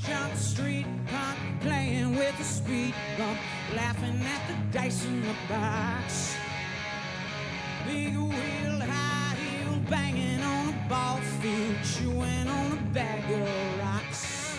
Jump 0.07 0.36
Street 0.36 0.86
punk 1.09 1.36
playing 1.62 2.14
with 2.14 2.38
a 2.38 2.44
speed 2.44 2.94
bump, 3.18 3.40
laughing 3.74 4.20
at 4.22 4.46
the 4.46 4.54
dice 4.78 5.04
in 5.04 5.20
the 5.20 5.34
box. 5.48 6.36
Big 7.84 8.14
wheel, 8.16 8.78
high 8.80 9.34
heel, 9.34 9.80
banging 9.90 10.40
on 10.44 10.68
a 10.68 10.88
ball 10.88 11.16
field, 11.40 11.76
chewing 11.82 12.46
on 12.48 12.72
a 12.72 12.94
bag 12.94 13.24
of 13.32 13.80
rocks. 13.80 14.57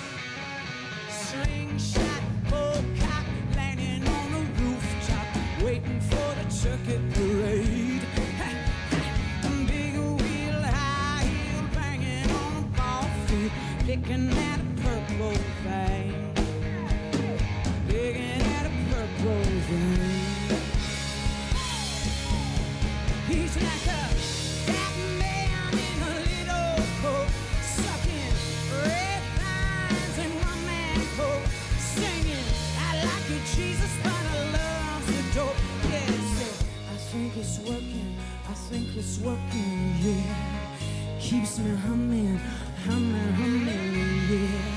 Slingshot, 1.09 2.21
full 2.47 2.83
cock, 2.99 3.25
landing 3.55 4.05
on 4.05 4.33
a 4.33 4.61
rooftop, 4.61 5.63
waiting 5.63 6.01
for 6.01 6.29
the 6.39 6.45
turkey 6.61 6.99
parade. 7.13 8.01
Big 9.65 9.95
wheel, 9.95 10.61
high 10.61 11.23
heel, 11.23 11.63
banging 11.73 12.31
on 12.31 12.57
a 12.57 12.77
ball 12.77 13.09
field, 13.27 13.51
picking 13.85 14.29
at 14.29 14.66
it's 37.47 37.59
working, 37.59 38.17
I 38.49 38.53
think 38.53 38.97
it's 38.97 39.19
working, 39.19 39.95
yeah. 40.01 40.35
Keeps 41.19 41.59
me 41.59 41.75
humming, 41.77 42.37
humming, 42.85 43.33
humming, 43.39 44.29
yeah. 44.29 44.76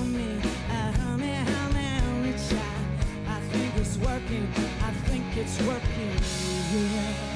It's 5.41 5.59
working. 5.65 6.11
Yeah. 6.71 7.31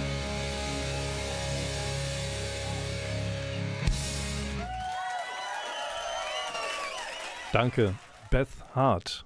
Danke, 7.51 7.95
Beth 8.30 8.47
Hart. 8.76 9.26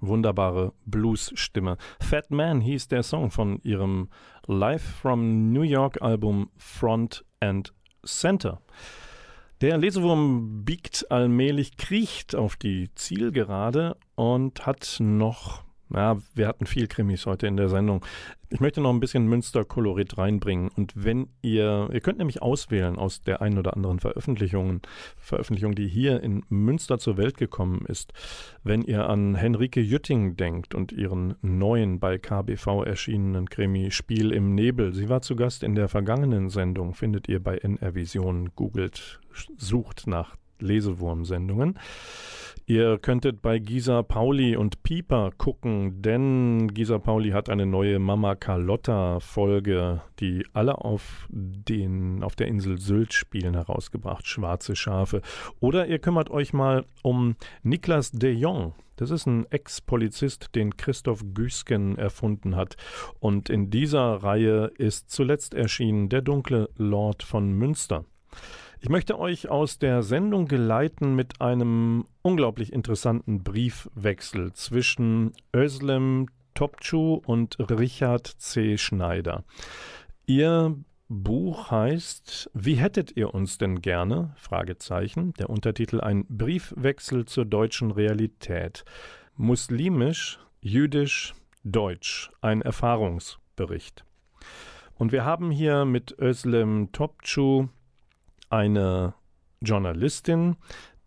Wunderbare 0.00 0.72
Blues-Stimme. 0.86 1.76
Fat 2.00 2.32
Man 2.32 2.60
hieß 2.60 2.88
der 2.88 3.04
Song 3.04 3.30
von 3.30 3.60
ihrem 3.62 4.08
Live 4.48 4.82
from 4.82 5.52
New 5.52 5.62
York 5.62 6.02
Album 6.02 6.50
Front 6.56 7.24
and 7.38 7.72
Center. 8.04 8.60
Der 9.60 9.78
Lesewurm 9.78 10.64
biegt 10.64 11.06
allmählich, 11.12 11.76
kriecht 11.76 12.34
auf 12.34 12.56
die 12.56 12.92
Zielgerade 12.96 13.96
und 14.16 14.66
hat 14.66 14.96
noch, 14.98 15.67
ja, 15.94 16.18
wir 16.34 16.46
hatten 16.46 16.66
viel 16.66 16.86
Krimis 16.86 17.26
heute 17.26 17.46
in 17.46 17.56
der 17.56 17.68
Sendung. 17.68 18.04
Ich 18.50 18.60
möchte 18.60 18.80
noch 18.80 18.90
ein 18.90 19.00
bisschen 19.00 19.26
Münster-Kolorit 19.26 20.16
reinbringen. 20.16 20.70
Und 20.74 20.92
wenn 20.94 21.28
ihr, 21.42 21.88
ihr 21.92 22.00
könnt 22.00 22.18
nämlich 22.18 22.40
auswählen 22.42 22.96
aus 22.96 23.22
der 23.22 23.42
einen 23.42 23.58
oder 23.58 23.74
anderen 23.74 24.00
Veröffentlichungen, 24.00 24.80
Veröffentlichung, 25.16 25.74
die 25.74 25.88
hier 25.88 26.22
in 26.22 26.44
Münster 26.48 26.98
zur 26.98 27.16
Welt 27.16 27.36
gekommen 27.36 27.84
ist. 27.86 28.12
Wenn 28.62 28.82
ihr 28.82 29.08
an 29.08 29.34
Henrike 29.34 29.80
Jütting 29.80 30.36
denkt 30.36 30.74
und 30.74 30.92
ihren 30.92 31.34
neuen 31.42 32.00
bei 32.00 32.18
KBV 32.18 32.84
erschienenen 32.84 33.48
Krimi 33.48 33.90
Spiel 33.90 34.32
im 34.32 34.54
Nebel. 34.54 34.94
Sie 34.94 35.08
war 35.08 35.22
zu 35.22 35.36
Gast 35.36 35.62
in 35.62 35.74
der 35.74 35.88
vergangenen 35.88 36.48
Sendung, 36.48 36.94
findet 36.94 37.28
ihr 37.28 37.42
bei 37.42 37.58
NR 37.58 37.94
Vision, 37.94 38.50
googelt, 38.54 39.20
sucht 39.56 40.06
nach 40.06 40.36
Lesewurm-Sendungen. 40.60 41.78
Ihr 42.70 42.98
könntet 42.98 43.40
bei 43.40 43.58
Gisa 43.58 44.02
Pauli 44.02 44.54
und 44.54 44.82
Pieper 44.82 45.30
gucken, 45.38 46.02
denn 46.02 46.68
Gisa 46.74 46.98
Pauli 46.98 47.30
hat 47.30 47.48
eine 47.48 47.64
neue 47.64 47.98
Mama 47.98 48.34
Carlotta 48.34 49.20
Folge, 49.20 50.02
die 50.20 50.44
alle 50.52 50.76
auf 50.84 51.26
den 51.30 52.22
auf 52.22 52.36
der 52.36 52.48
Insel 52.48 52.78
Sylt 52.78 53.14
spielen, 53.14 53.54
herausgebracht. 53.54 54.26
Schwarze 54.26 54.76
Schafe. 54.76 55.22
Oder 55.60 55.86
ihr 55.86 55.98
kümmert 55.98 56.28
euch 56.28 56.52
mal 56.52 56.84
um 57.02 57.36
Niklas 57.62 58.12
de 58.12 58.32
Jong. 58.32 58.74
Das 58.96 59.10
ist 59.10 59.24
ein 59.24 59.46
Ex-Polizist, 59.50 60.54
den 60.54 60.76
Christoph 60.76 61.24
Güsken 61.32 61.96
erfunden 61.96 62.54
hat. 62.54 62.76
Und 63.18 63.48
in 63.48 63.70
dieser 63.70 64.16
Reihe 64.16 64.66
ist 64.76 65.10
zuletzt 65.10 65.54
erschienen 65.54 66.10
Der 66.10 66.20
dunkle 66.20 66.68
Lord 66.76 67.22
von 67.22 67.50
Münster. 67.50 68.04
Ich 68.80 68.88
möchte 68.90 69.18
euch 69.18 69.48
aus 69.48 69.80
der 69.80 70.04
Sendung 70.04 70.46
geleiten 70.46 71.16
mit 71.16 71.40
einem 71.40 72.04
unglaublich 72.22 72.72
interessanten 72.72 73.42
Briefwechsel 73.42 74.52
zwischen 74.52 75.32
Özlem 75.54 76.28
Topçu 76.54 77.20
und 77.24 77.56
Richard 77.58 78.26
C. 78.26 78.78
Schneider. 78.78 79.42
Ihr 80.26 80.76
Buch 81.08 81.72
heißt 81.72 82.50
Wie 82.54 82.74
hättet 82.74 83.16
ihr 83.16 83.34
uns 83.34 83.58
denn 83.58 83.80
gerne? 83.80 84.32
Fragezeichen. 84.36 85.32
Der 85.34 85.50
Untertitel 85.50 86.00
ein 86.00 86.24
Briefwechsel 86.28 87.24
zur 87.24 87.46
deutschen 87.46 87.90
Realität. 87.90 88.84
Muslimisch, 89.34 90.38
jüdisch, 90.60 91.34
deutsch. 91.64 92.30
Ein 92.42 92.62
Erfahrungsbericht. 92.62 94.04
Und 94.94 95.10
wir 95.10 95.24
haben 95.24 95.50
hier 95.50 95.84
mit 95.84 96.16
Özlem 96.20 96.92
Topçu 96.92 97.68
eine 98.50 99.14
Journalistin, 99.60 100.56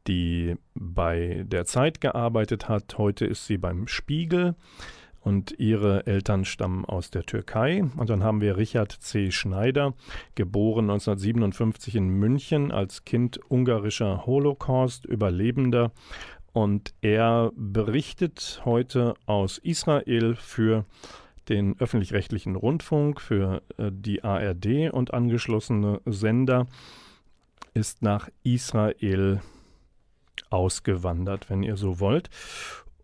die 0.07 0.55
bei 0.73 1.43
der 1.45 1.65
Zeit 1.65 2.01
gearbeitet 2.01 2.69
hat. 2.69 2.97
Heute 2.97 3.25
ist 3.25 3.45
sie 3.45 3.57
beim 3.57 3.87
Spiegel 3.87 4.55
und 5.19 5.53
ihre 5.59 6.07
Eltern 6.07 6.45
stammen 6.45 6.85
aus 6.85 7.11
der 7.11 7.23
Türkei. 7.23 7.83
Und 7.95 8.09
dann 8.09 8.23
haben 8.23 8.41
wir 8.41 8.57
Richard 8.57 8.91
C. 8.91 9.31
Schneider, 9.31 9.93
geboren 10.35 10.89
1957 10.89 11.95
in 11.95 12.09
München 12.09 12.71
als 12.71 13.05
Kind 13.05 13.39
ungarischer 13.49 14.25
Holocaust-Überlebender. 14.25 15.91
Und 16.53 16.93
er 17.01 17.51
berichtet 17.55 18.61
heute 18.65 19.13
aus 19.25 19.57
Israel 19.59 20.35
für 20.35 20.85
den 21.49 21.79
öffentlich-rechtlichen 21.79 22.55
Rundfunk, 22.55 23.21
für 23.21 23.61
äh, 23.77 23.91
die 23.91 24.23
ARD 24.23 24.91
und 24.91 25.13
angeschlossene 25.13 26.01
Sender 26.05 26.67
ist 27.73 28.01
nach 28.01 28.29
Israel 28.43 29.41
ausgewandert, 30.49 31.49
wenn 31.49 31.63
ihr 31.63 31.77
so 31.77 31.99
wollt. 31.99 32.29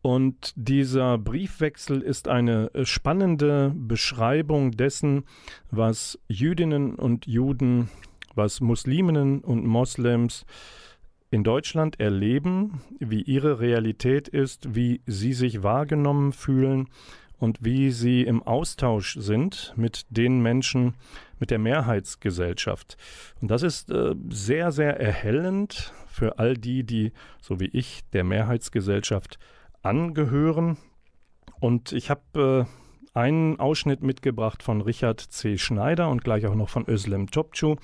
Und 0.02 0.54
dieser 0.56 1.18
Briefwechsel 1.18 2.02
ist 2.02 2.28
eine 2.28 2.74
äh, 2.74 2.86
spannende 2.86 3.74
Beschreibung 3.76 4.72
dessen, 4.72 5.26
was 5.72 6.20
Jüdinnen 6.28 6.96
und 6.96 7.26
Juden, 7.28 7.90
was 8.36 8.62
Musliminnen 8.62 9.42
und 9.42 9.66
Moslems 9.66 10.46
in 11.30 11.44
Deutschland 11.44 12.00
erleben, 12.00 12.82
wie 13.00 13.22
ihre 13.22 13.60
Realität 13.60 14.28
ist, 14.28 14.76
wie 14.76 15.02
sie 15.06 15.34
sich 15.34 15.64
wahrgenommen 15.64 16.32
fühlen 16.32 16.88
und 17.38 17.66
wie 17.66 17.92
sie 17.92 18.22
im 18.22 18.42
Austausch 18.44 19.18
sind 19.20 19.74
mit 19.76 20.06
den 20.10 20.42
Menschen, 20.42 20.94
mit 21.40 21.52
der 21.52 21.60
Mehrheitsgesellschaft. 21.60 22.98
Und 23.42 23.50
das 23.50 23.64
ist 23.64 23.92
äh, 23.92 24.16
sehr, 24.30 24.72
sehr 24.72 25.00
erhellend 25.00 25.94
für 26.08 26.40
all 26.40 26.56
die, 26.56 26.84
die, 26.84 27.12
so 27.42 27.60
wie 27.60 27.70
ich, 27.74 28.02
der 28.14 28.24
Mehrheitsgesellschaft 28.24 29.38
angehören. 29.82 30.78
Und 31.60 31.92
ich 31.92 32.10
habe 32.10 32.68
äh, 33.16 33.18
einen 33.18 33.60
Ausschnitt 33.60 34.04
mitgebracht 34.04 34.62
von 34.62 34.82
Richard 34.82 35.20
C. 35.20 35.58
Schneider 35.58 36.10
und 36.10 36.24
gleich 36.24 36.46
auch 36.46 36.56
noch 36.56 36.70
von 36.70 36.88
Özlem 36.88 37.28
Topçu. 37.28 37.78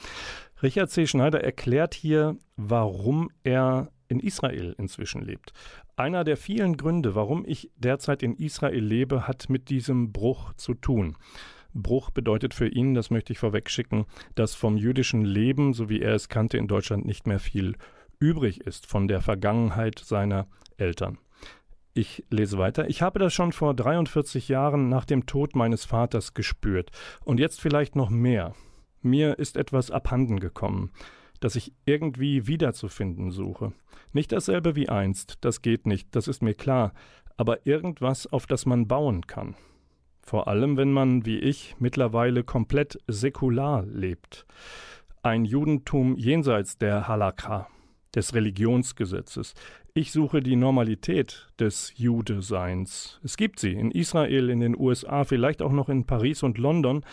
Richard 0.62 0.92
C. 0.92 1.08
Schneider 1.08 1.44
erklärt 1.44 1.94
hier, 1.94 2.38
warum 2.56 3.30
er 3.44 3.90
in 4.08 4.20
Israel 4.20 4.76
inzwischen 4.78 5.22
lebt. 5.22 5.52
Einer 5.96 6.24
der 6.24 6.38
vielen 6.38 6.78
Gründe, 6.78 7.16
warum 7.16 7.46
ich 7.46 7.72
derzeit 7.76 8.24
in 8.24 8.36
Israel 8.36 8.84
lebe, 8.84 9.28
hat 9.28 9.50
mit 9.50 9.70
diesem 9.70 10.12
Bruch 10.12 10.54
zu 10.54 10.74
tun. 10.74 11.18
Bruch 11.74 12.10
bedeutet 12.10 12.54
für 12.54 12.68
ihn, 12.68 12.94
das 12.94 13.10
möchte 13.10 13.34
ich 13.34 13.40
vorwegschicken, 13.40 14.06
dass 14.36 14.56
vom 14.56 14.78
jüdischen 14.78 15.26
Leben, 15.26 15.74
so 15.74 15.90
wie 15.90 16.02
er 16.02 16.14
es 16.14 16.30
kannte, 16.30 16.58
in 16.58 16.68
Deutschland 16.68 17.06
nicht 17.06 17.28
mehr 17.28 17.40
viel 17.40 17.76
übrig 18.20 18.62
ist 18.62 18.86
von 18.86 19.08
der 19.08 19.22
Vergangenheit 19.22 20.00
seiner 20.00 20.48
Eltern. 20.78 21.18
Ich 21.94 22.24
lese 22.30 22.58
weiter. 22.58 22.90
Ich 22.90 23.02
habe 23.02 23.20
das 23.20 23.34
schon 23.34 23.52
vor 23.52 23.76
43 23.76 24.48
Jahren 24.48 24.90
nach 24.90 25.06
dem 25.06 25.26
Tod 25.26 25.56
meines 25.56 25.86
Vaters 25.86 26.34
gespürt 26.34 26.92
und 27.24 27.40
jetzt 27.40 27.62
vielleicht 27.62 27.96
noch 27.96 28.10
mehr. 28.10 28.54
Mir 29.02 29.38
ist 29.38 29.58
etwas 29.58 29.92
abhanden 29.92 30.40
gekommen, 30.40 30.92
das 31.40 31.56
ich 31.56 31.74
irgendwie 31.86 32.48
wiederzufinden 32.48 33.32
suche. 33.32 33.74
Nicht 34.12 34.32
dasselbe 34.32 34.76
wie 34.76 34.90
einst, 34.90 35.38
das 35.42 35.62
geht 35.62 35.86
nicht, 35.86 36.16
das 36.16 36.28
ist 36.28 36.42
mir 36.42 36.54
klar, 36.56 36.94
aber 37.38 37.68
irgendwas, 37.68 38.26
auf 38.32 38.48
das 38.48 38.66
man 38.66 38.88
bauen 38.88 39.28
kann. 39.28 39.56
Vor 40.24 40.48
allem, 40.48 40.78
wenn 40.78 40.92
man, 40.92 41.26
wie 41.26 41.38
ich, 41.38 41.76
mittlerweile 41.80 42.44
komplett 42.44 42.98
säkular 43.08 43.86
lebt. 43.86 44.46
Ein 45.22 45.46
Judentum 45.46 46.18
jenseits 46.18 46.78
der 46.78 47.08
Halakha, 47.08 47.68
des 48.16 48.34
Religionsgesetzes. 48.34 49.54
Ich 49.94 50.12
suche 50.12 50.42
die 50.42 50.56
Normalität 50.56 51.48
des 51.60 51.94
Judeseins. 51.98 53.20
Es 53.24 53.38
gibt 53.38 53.60
sie 53.60 53.74
in 53.74 53.92
Israel, 53.92 54.50
in 54.50 54.60
den 54.60 54.78
USA, 54.78 55.24
vielleicht 55.24 55.62
auch 55.62 55.72
noch 55.72 55.90
in 55.90 56.06
Paris 56.06 56.42
und 56.42 56.58
London, 56.58 57.06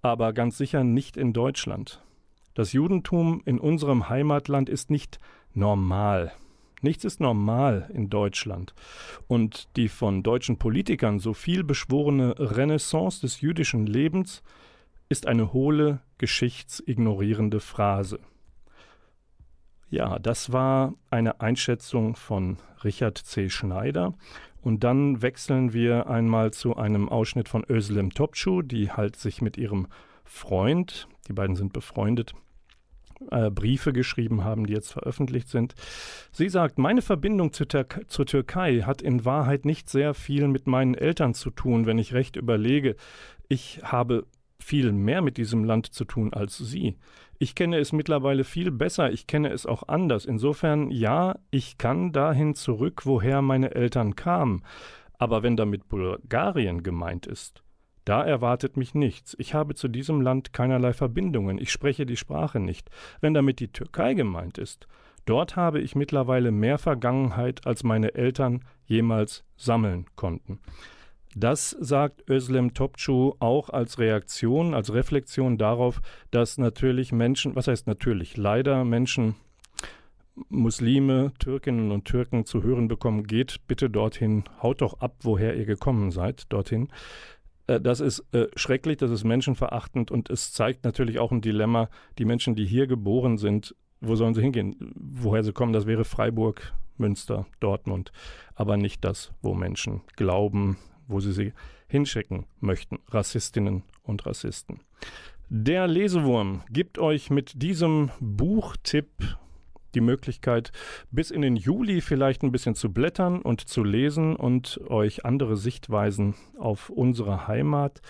aber 0.00 0.32
ganz 0.32 0.56
sicher 0.56 0.84
nicht 0.84 1.16
in 1.16 1.32
Deutschland. 1.32 2.02
Das 2.54 2.72
Judentum 2.72 3.42
in 3.44 3.58
unserem 3.58 4.08
Heimatland 4.08 4.68
ist 4.68 4.90
nicht 4.90 5.18
normal. 5.54 6.32
Nichts 6.82 7.04
ist 7.04 7.20
normal 7.20 7.88
in 7.94 8.10
Deutschland. 8.10 8.74
Und 9.28 9.68
die 9.76 9.88
von 9.88 10.22
deutschen 10.22 10.58
Politikern 10.58 11.20
so 11.20 11.32
viel 11.32 11.64
beschworene 11.64 12.34
Renaissance 12.38 13.20
des 13.20 13.40
jüdischen 13.40 13.86
Lebens 13.86 14.42
ist 15.08 15.26
eine 15.26 15.52
hohle, 15.52 16.00
geschichtsignorierende 16.18 17.60
Phrase. 17.60 18.18
Ja, 19.90 20.18
das 20.18 20.52
war 20.52 20.94
eine 21.10 21.40
Einschätzung 21.40 22.16
von 22.16 22.56
Richard 22.82 23.18
C. 23.18 23.48
Schneider. 23.48 24.14
Und 24.60 24.84
dann 24.84 25.22
wechseln 25.22 25.72
wir 25.72 26.08
einmal 26.08 26.52
zu 26.52 26.76
einem 26.76 27.08
Ausschnitt 27.08 27.48
von 27.48 27.64
Özlem 27.68 28.10
Topçu, 28.10 28.62
die 28.62 28.90
halt 28.90 29.16
sich 29.16 29.42
mit 29.42 29.56
ihrem 29.56 29.86
Freund, 30.24 31.08
die 31.28 31.32
beiden 31.32 31.56
sind 31.56 31.72
befreundet, 31.72 32.34
äh, 33.30 33.50
Briefe 33.50 33.92
geschrieben 33.92 34.44
haben, 34.44 34.66
die 34.66 34.72
jetzt 34.72 34.92
veröffentlicht 34.92 35.48
sind. 35.48 35.74
Sie 36.32 36.48
sagt, 36.48 36.78
meine 36.78 37.02
Verbindung 37.02 37.52
zur, 37.52 37.68
Tür 37.68 37.86
zur 38.08 38.26
Türkei 38.26 38.80
hat 38.80 39.02
in 39.02 39.24
Wahrheit 39.24 39.64
nicht 39.64 39.88
sehr 39.88 40.14
viel 40.14 40.48
mit 40.48 40.66
meinen 40.66 40.94
Eltern 40.94 41.34
zu 41.34 41.50
tun, 41.50 41.86
wenn 41.86 41.98
ich 41.98 42.14
recht 42.14 42.36
überlege. 42.36 42.96
Ich 43.48 43.80
habe 43.82 44.26
viel 44.58 44.92
mehr 44.92 45.22
mit 45.22 45.36
diesem 45.36 45.64
Land 45.64 45.92
zu 45.92 46.04
tun 46.04 46.32
als 46.32 46.56
Sie. 46.56 46.96
Ich 47.38 47.54
kenne 47.54 47.78
es 47.78 47.92
mittlerweile 47.92 48.44
viel 48.44 48.70
besser, 48.70 49.10
ich 49.10 49.26
kenne 49.26 49.50
es 49.50 49.66
auch 49.66 49.88
anders. 49.88 50.24
Insofern, 50.24 50.90
ja, 50.90 51.36
ich 51.50 51.76
kann 51.76 52.12
dahin 52.12 52.54
zurück, 52.54 53.02
woher 53.04 53.42
meine 53.42 53.74
Eltern 53.74 54.14
kamen. 54.14 54.62
Aber 55.18 55.42
wenn 55.42 55.56
damit 55.56 55.88
Bulgarien 55.88 56.82
gemeint 56.82 57.26
ist, 57.26 57.62
da 58.04 58.22
erwartet 58.22 58.76
mich 58.76 58.94
nichts. 58.94 59.36
Ich 59.38 59.54
habe 59.54 59.74
zu 59.74 59.88
diesem 59.88 60.20
Land 60.20 60.52
keinerlei 60.52 60.92
Verbindungen. 60.92 61.58
Ich 61.58 61.70
spreche 61.70 62.06
die 62.06 62.16
Sprache 62.16 62.60
nicht. 62.60 62.90
Wenn 63.20 63.34
damit 63.34 63.60
die 63.60 63.72
Türkei 63.72 64.14
gemeint 64.14 64.58
ist, 64.58 64.88
dort 65.24 65.56
habe 65.56 65.80
ich 65.80 65.94
mittlerweile 65.94 66.50
mehr 66.50 66.78
Vergangenheit, 66.78 67.66
als 67.66 67.84
meine 67.84 68.14
Eltern 68.14 68.64
jemals 68.86 69.44
sammeln 69.56 70.06
konnten. 70.16 70.58
Das 71.34 71.70
sagt 71.70 72.28
Özlem 72.28 72.74
Topçu 72.74 73.36
auch 73.38 73.70
als 73.70 73.98
Reaktion, 73.98 74.74
als 74.74 74.92
Reflexion 74.92 75.56
darauf, 75.56 76.02
dass 76.30 76.58
natürlich 76.58 77.10
Menschen, 77.10 77.56
was 77.56 77.68
heißt 77.68 77.86
natürlich, 77.86 78.36
leider 78.36 78.84
Menschen, 78.84 79.36
Muslime, 80.48 81.32
Türkinnen 81.38 81.90
und 81.90 82.04
Türken 82.04 82.44
zu 82.44 82.62
hören 82.62 82.88
bekommen, 82.88 83.26
geht 83.26 83.66
bitte 83.66 83.90
dorthin, 83.90 84.44
haut 84.62 84.80
doch 84.80 85.00
ab, 85.00 85.16
woher 85.22 85.56
ihr 85.56 85.66
gekommen 85.66 86.10
seid, 86.10 86.44
dorthin. 86.50 86.88
Äh, 87.66 87.80
Das 87.80 88.00
ist 88.00 88.24
äh, 88.32 88.46
schrecklich, 88.56 88.98
das 88.98 89.10
ist 89.10 89.24
menschenverachtend 89.24 90.10
und 90.10 90.30
es 90.30 90.52
zeigt 90.52 90.84
natürlich 90.84 91.18
auch 91.18 91.32
ein 91.32 91.40
Dilemma. 91.40 91.88
Die 92.18 92.24
Menschen, 92.24 92.54
die 92.54 92.66
hier 92.66 92.86
geboren 92.86 93.38
sind, 93.38 93.74
wo 94.00 94.16
sollen 94.16 94.34
sie 94.34 94.42
hingehen? 94.42 94.76
Woher 94.96 95.44
sie 95.44 95.52
kommen, 95.52 95.72
das 95.72 95.86
wäre 95.86 96.04
Freiburg, 96.04 96.72
Münster, 96.98 97.46
Dortmund, 97.60 98.12
aber 98.54 98.76
nicht 98.76 99.04
das, 99.04 99.32
wo 99.42 99.54
Menschen 99.54 100.02
glauben, 100.16 100.76
wo 101.06 101.20
sie 101.20 101.32
sie 101.32 101.52
hinschicken 101.88 102.46
möchten, 102.60 102.98
Rassistinnen 103.08 103.82
und 104.02 104.26
Rassisten. 104.26 104.80
Der 105.48 105.86
Lesewurm 105.86 106.62
gibt 106.70 106.98
euch 106.98 107.28
mit 107.28 107.62
diesem 107.62 108.10
Buchtipp 108.20 109.08
die 109.94 110.00
Möglichkeit, 110.00 110.72
bis 111.10 111.30
in 111.30 111.42
den 111.42 111.56
Juli 111.56 112.00
vielleicht 112.00 112.42
ein 112.42 112.52
bisschen 112.52 112.74
zu 112.74 112.92
blättern 112.92 113.42
und 113.42 113.60
zu 113.60 113.84
lesen 113.84 114.36
und 114.36 114.80
euch 114.88 115.24
andere 115.24 115.56
Sichtweisen 115.56 116.34
auf 116.58 116.90
unsere 116.90 117.46
Heimat 117.46 118.00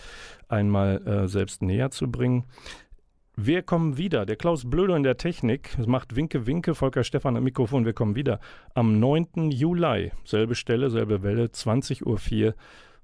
einmal 0.49 1.07
äh, 1.07 1.29
selbst 1.29 1.63
näher 1.63 1.91
zu 1.91 2.11
bringen. 2.11 2.45
Wir 3.35 3.63
kommen 3.63 3.97
wieder. 3.97 4.27
Der 4.27 4.37
Klaus 4.37 4.69
Blödo 4.69 4.95
in 4.95 5.03
der 5.03 5.17
Technik. 5.17 5.79
Macht 5.87 6.17
Winke, 6.17 6.47
Winke. 6.47 6.75
Volker 6.75 7.03
Stefan 7.03 7.37
am 7.37 7.45
Mikrofon. 7.45 7.87
Wir 7.87 7.95
kommen 7.95 8.15
wieder 8.15 8.41
am 8.75 9.01
9. 9.01 9.51
Juli. 9.51 10.13
Selbe 10.25 10.55
Stelle, 10.55 10.91
selbe 10.91 11.23
Welle, 11.23 11.47
20.04 11.47 12.05
Uhr. 12.47 12.55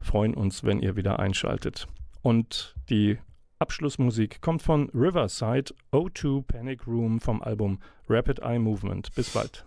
Freuen 0.01 0.35
uns, 0.35 0.65
wenn 0.65 0.81
ihr 0.81 0.97
wieder 0.97 1.19
einschaltet. 1.19 1.89
Und 2.21 2.75
die 2.91 3.19
Abschlussmusik 3.61 4.41
kommt 4.41 4.63
von 4.63 4.89
Riverside 4.91 5.75
O2 5.93 6.43
Panic 6.43 6.87
Room 6.87 7.21
vom 7.21 7.43
Album 7.43 7.81
Rapid 8.09 8.39
Eye 8.39 8.61
Movement. 8.61 9.13
Bis 9.17 9.31
bald. 9.31 9.67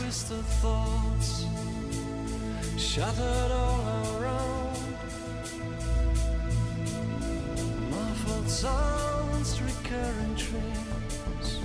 Twisted 0.00 0.44
thoughts, 0.60 1.46
shattered 2.76 3.52
all 3.52 4.18
around. 4.18 4.76
Muffled 7.90 8.48
sounds, 8.48 9.60
recurring 9.62 10.34
dreams, 10.34 11.60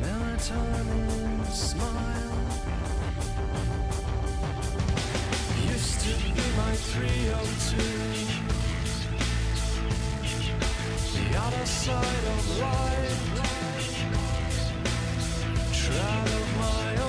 melatonin 0.00 1.46
smile. 1.52 2.38
Used 5.68 6.00
to 6.00 6.12
be 6.18 6.32
my 6.56 6.74
302. 6.74 7.76
The 11.14 11.26
other 11.38 11.66
side 11.66 12.24
of 12.34 12.58
life. 12.58 13.49
Trout 15.90 16.28
of 16.28 16.56
my 16.56 16.99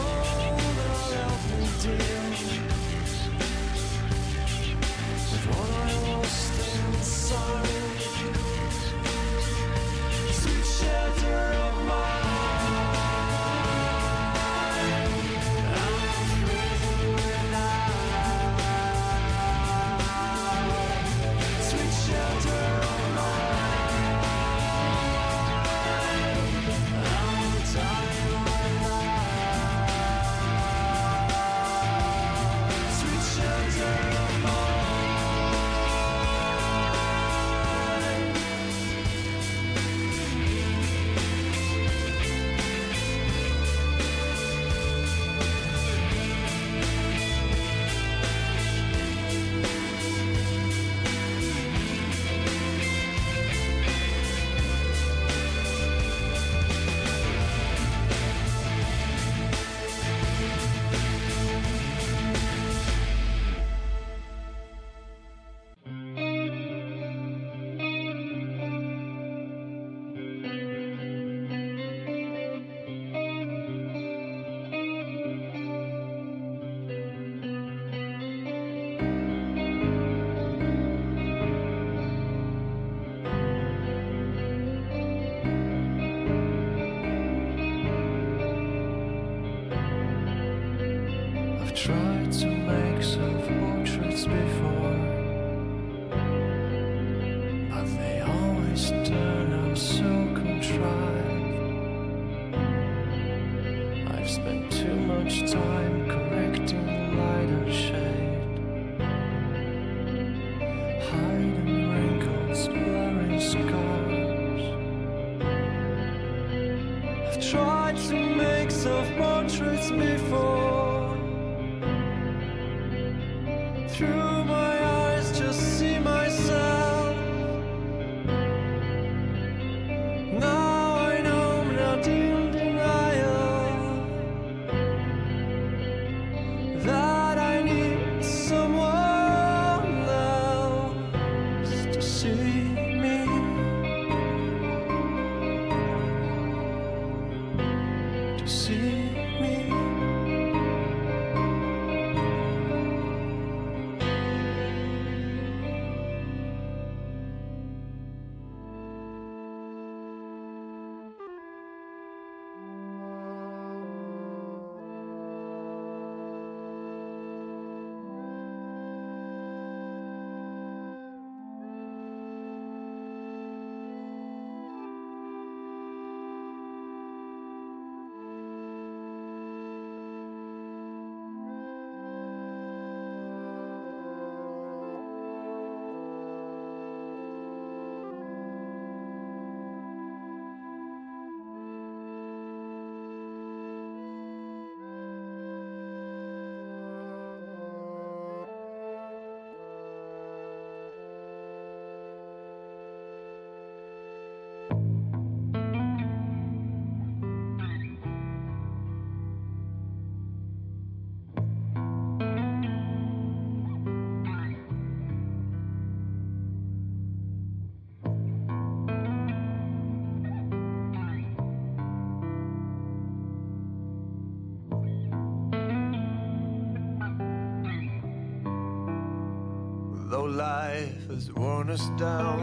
has 231.22 231.32
worn 231.34 231.70
us 231.70 231.88
down 232.00 232.40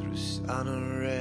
through 0.00 0.16
sun 0.16 0.66
and 0.66 0.98
rain, 0.98 1.19